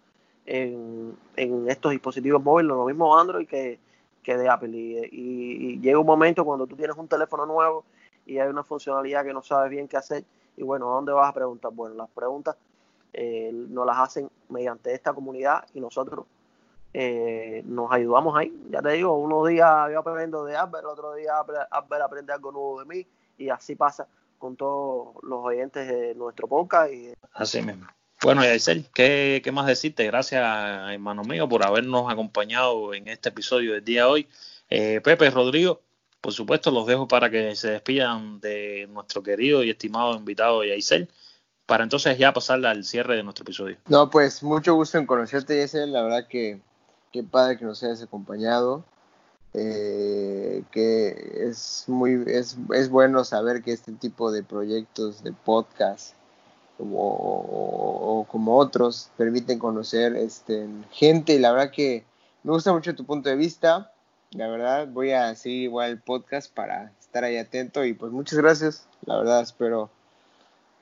[0.45, 1.17] en,
[1.67, 3.79] estos dispositivos móviles, lo mismo Android que,
[4.21, 4.69] que de Apple.
[4.69, 7.83] Y, y, llega un momento cuando tú tienes un teléfono nuevo
[8.27, 10.23] y hay una funcionalidad que no sabes bien qué hacer,
[10.57, 11.71] y bueno, ¿a dónde vas a preguntar?
[11.73, 12.55] Bueno, las preguntas
[13.17, 16.25] eh, nos las hacen mediante esta comunidad y nosotros
[16.93, 18.53] eh, nos ayudamos ahí.
[18.69, 22.79] Ya te digo, unos días yo aprendo de Albert, otro día Albert aprende algo nuevo
[22.81, 23.07] de mí
[23.37, 24.05] y así pasa
[24.37, 26.91] con todos los oyentes de nuestro podcast.
[26.91, 27.13] Y...
[27.31, 27.87] Así mismo.
[28.21, 30.05] Bueno, Yaisel, ¿qué, ¿qué más decirte?
[30.05, 30.43] Gracias,
[30.91, 34.27] hermano mío, por habernos acompañado en este episodio del día de hoy.
[34.69, 35.81] Eh, Pepe, Rodrigo,
[36.19, 41.07] por supuesto, los dejo para que se despidan de nuestro querido y estimado invitado Yaisel
[41.65, 43.77] para entonces ya pasar al cierre de nuestro episodio.
[43.87, 45.91] No, pues mucho gusto en conocerte, Yesel.
[45.91, 46.61] La verdad que
[47.11, 48.83] qué padre que nos hayas acompañado.
[49.57, 56.13] Eh, que es muy es, es, bueno saber que este tipo de proyectos de podcast
[56.77, 62.03] o, como otros permiten conocer este, gente y la verdad que
[62.43, 63.93] me gusta mucho tu punto de vista
[64.31, 68.39] la verdad voy a seguir igual el podcast para estar ahí atento y pues muchas
[68.39, 69.89] gracias la verdad espero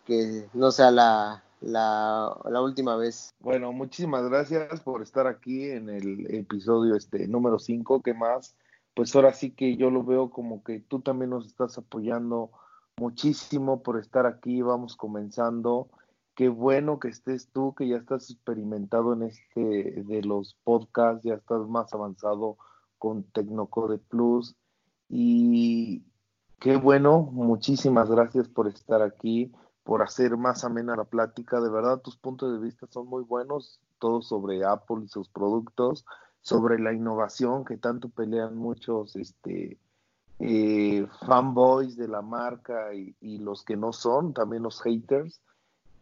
[0.06, 3.34] que no sea la, la, la, última vez.
[3.40, 8.56] Bueno, muchísimas gracias por estar aquí en el episodio este número 5, que más,
[8.94, 12.52] pues ahora sí que yo lo veo como que tú también nos estás apoyando
[12.98, 15.90] muchísimo por estar aquí, vamos comenzando
[16.36, 21.36] qué bueno que estés tú, que ya estás experimentado en este de los podcasts, ya
[21.36, 22.58] estás más avanzado
[22.98, 24.56] con Tecnocode Plus.
[25.10, 26.04] Y
[26.60, 29.52] qué bueno, muchísimas gracias por estar aquí,
[29.84, 31.60] por hacer más amena la plática.
[31.62, 36.06] De verdad, tus puntos de vista son muy buenos, todos sobre Apple y sus productos,
[36.42, 39.78] sobre la innovación que tanto pelean muchos este,
[40.40, 45.42] eh, fanboys de la marca y, los que no son, también los haters.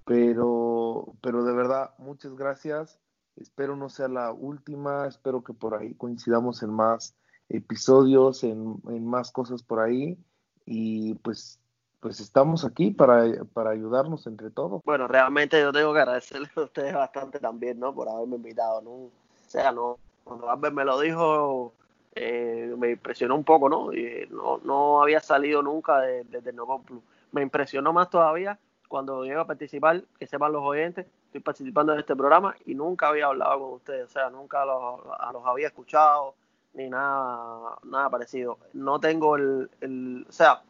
[0.05, 2.99] Pero, pero de verdad, muchas gracias.
[3.35, 7.15] Espero no sea la última, espero que por ahí coincidamos en más
[7.49, 10.17] episodios, en más cosas por ahí.
[10.65, 11.60] Y pues
[12.01, 14.81] pues estamos aquí para, para ayudarnos entre todos.
[14.83, 17.93] Bueno, realmente yo tengo que agradecerle a ustedes bastante también, ¿no?
[17.93, 18.89] Por haberme invitado, ¿no?
[18.89, 19.11] O
[19.47, 21.73] sea, no, cuando Albert me lo dijo,
[22.15, 23.93] eh, me impresionó un poco, ¿no?
[23.93, 26.53] Y no, no había salido nunca de, de
[26.85, 27.03] Plus.
[27.31, 31.99] Me impresionó más todavía cuando llego a participar, que sepan los oyentes, estoy participando en
[31.99, 34.99] este programa y nunca había hablado con ustedes, o sea, nunca los,
[35.31, 36.35] los había escuchado
[36.73, 38.57] ni nada, nada parecido.
[38.73, 40.61] No tengo el, el o sea,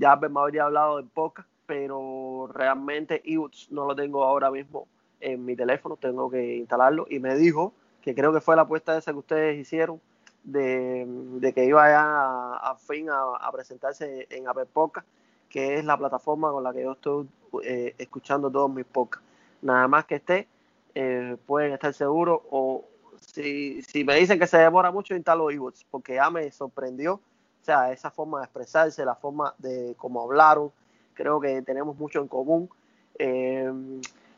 [0.00, 4.88] ya me habría hablado de podcast, pero realmente ebooks no lo tengo ahora mismo
[5.20, 8.96] en mi teléfono, tengo que instalarlo y me dijo que creo que fue la apuesta
[8.96, 10.00] esa que ustedes hicieron
[10.42, 15.06] de, que iba ya a, fin a, presentarse en Apple Podcast,
[15.50, 17.28] que es la plataforma con la que yo estoy
[17.62, 19.28] eh, escuchando todos mis podcasts.
[19.60, 20.48] Nada más que esté,
[20.94, 22.86] eh, pueden estar seguros o
[23.20, 27.20] si, si me dicen que se demora mucho, instalo ebooks, porque ya me sorprendió,
[27.60, 30.72] o sea, esa forma de expresarse, la forma de cómo hablaron,
[31.14, 32.70] creo que tenemos mucho en común.
[33.18, 33.70] Eh,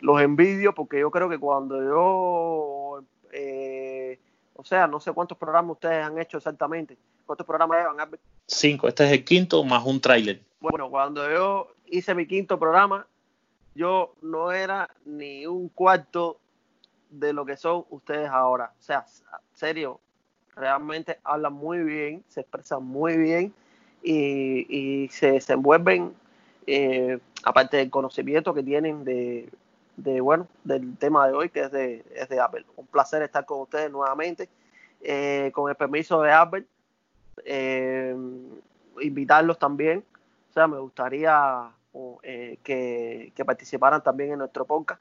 [0.00, 3.02] los envidio porque yo creo que cuando yo
[4.62, 6.96] o sea, no sé cuántos programas ustedes han hecho exactamente.
[7.26, 8.10] ¿Cuántos programas llevan,
[8.46, 8.86] Cinco.
[8.86, 10.40] Este es el quinto más un tráiler.
[10.60, 13.06] Bueno, cuando yo hice mi quinto programa,
[13.74, 16.38] yo no era ni un cuarto
[17.10, 18.72] de lo que son ustedes ahora.
[18.78, 19.04] O sea,
[19.52, 20.00] serio,
[20.57, 23.55] realmente hablan muy bien, se expresan muy bien
[24.03, 26.14] y, se desenvuelven,
[26.66, 29.48] eh, aparte del conocimiento que tienen de,
[29.96, 32.64] de bueno, del tema de hoy que es de, es de Apple.
[32.76, 34.48] Un placer estar con ustedes nuevamente.
[35.05, 36.64] Eh, con el permiso de Apple,
[37.44, 38.14] eh,
[39.00, 40.05] invitarlos también.
[40.50, 41.70] O sea, me gustaría
[42.22, 45.00] eh, que, participaran también en nuestro podcast.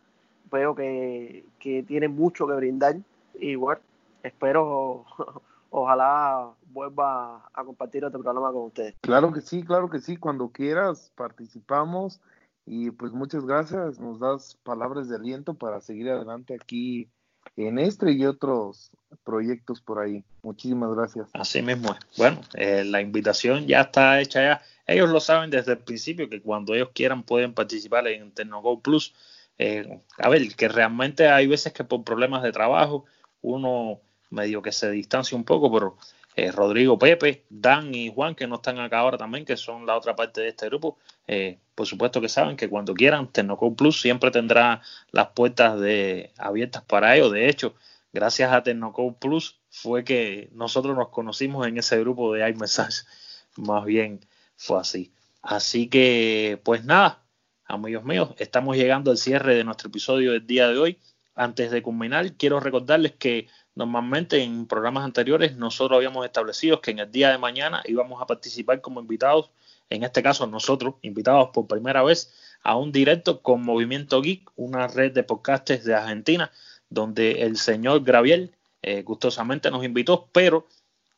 [0.52, 2.96] Veo que, que tienen mucho que brindar
[3.40, 3.80] y bueno,
[4.24, 5.06] espero
[5.70, 8.96] ojalá vuelva a compartir este programa con ustedes.
[9.02, 12.22] Claro que sí, claro que sí, cuando quieras participamos
[12.66, 17.10] y pues muchas gracias, nos das palabras de aliento para seguir adelante aquí
[17.58, 18.92] en este y otros
[19.24, 20.24] proyectos por ahí.
[20.44, 21.30] Muchísimas gracias.
[21.34, 22.18] Así mismo es.
[22.18, 24.62] Bueno, eh, la invitación ya está hecha ya.
[24.86, 29.14] Ellos lo saben desde el principio que cuando ellos quieran pueden participar en TecnoGo Plus.
[29.58, 33.06] Eh, a ver, que realmente hay veces que por problemas de trabajo
[33.42, 34.00] uno
[34.32, 35.98] medio que se distancia un poco, pero
[36.36, 39.98] eh, Rodrigo, Pepe, Dan y Juan, que no están acá ahora también, que son la
[39.98, 44.02] otra parte de este grupo, eh, por supuesto que saben que cuando quieran, Tecnocode Plus
[44.02, 47.32] siempre tendrá las puertas de, abiertas para ellos.
[47.32, 47.76] De hecho,
[48.14, 53.06] gracias a Tecnocode Plus fue que nosotros nos conocimos en ese grupo de iMessage.
[53.58, 54.22] Más bien
[54.56, 55.12] fue así.
[55.42, 57.24] Así que, pues nada,
[57.66, 61.00] amigos míos, estamos llegando al cierre de nuestro episodio del día de hoy.
[61.36, 67.00] Antes de culminar, quiero recordarles que Normalmente en programas anteriores nosotros habíamos establecido que en
[67.00, 69.50] el día de mañana íbamos a participar como invitados,
[69.90, 74.88] en este caso nosotros, invitados por primera vez a un directo con Movimiento Geek, una
[74.88, 76.52] red de podcastes de Argentina,
[76.90, 80.68] donde el señor Graviel eh, gustosamente nos invitó, pero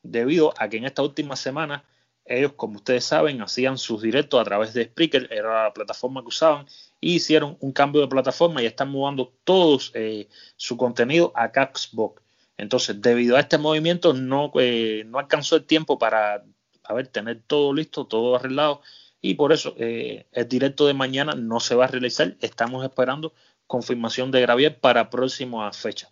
[0.04, 1.84] debido a que en esta última semana
[2.26, 6.28] ellos, como ustedes saben, hacían sus directos a través de Spreaker, era la plataforma que
[6.28, 6.66] usaban,
[7.02, 12.23] y hicieron un cambio de plataforma y están mudando todos eh, su contenido a Caxbox.
[12.58, 16.44] Entonces, debido a este movimiento, no, eh, no alcanzó el tiempo para
[16.84, 18.82] a tener todo listo, todo arreglado,
[19.22, 22.36] y por eso eh, el directo de mañana no se va a realizar.
[22.42, 23.34] Estamos esperando
[23.68, 26.12] confirmación de Gravier para próxima fecha,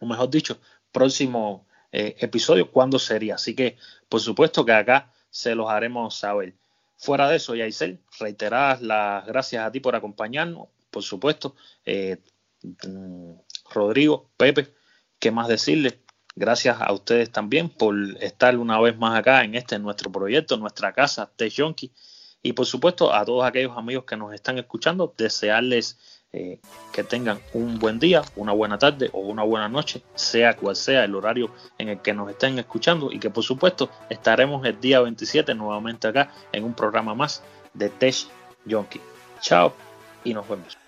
[0.00, 0.58] o mejor dicho,
[0.90, 3.34] próximo eh, episodio, ¿cuándo sería?
[3.34, 3.76] Así que,
[4.08, 6.54] por supuesto que acá se los haremos saber.
[6.96, 11.54] Fuera de eso, Yaisel, reiteradas las gracias a ti por acompañarnos, por supuesto,
[11.86, 13.32] mm,
[13.72, 14.74] Rodrigo, Pepe,
[15.20, 15.98] ¿Qué más decirles?
[16.34, 20.94] Gracias a ustedes también por estar una vez más acá en este nuestro proyecto, nuestra
[20.94, 21.92] casa, Tech Junkie.
[22.42, 25.98] Y por supuesto a todos aquellos amigos que nos están escuchando, desearles
[26.32, 26.58] eh,
[26.90, 31.04] que tengan un buen día, una buena tarde o una buena noche, sea cual sea
[31.04, 35.00] el horario en el que nos estén escuchando y que por supuesto estaremos el día
[35.00, 37.42] 27 nuevamente acá en un programa más
[37.74, 38.16] de Tech
[38.66, 39.02] Junkie.
[39.42, 39.74] Chao
[40.24, 40.79] y nos vemos.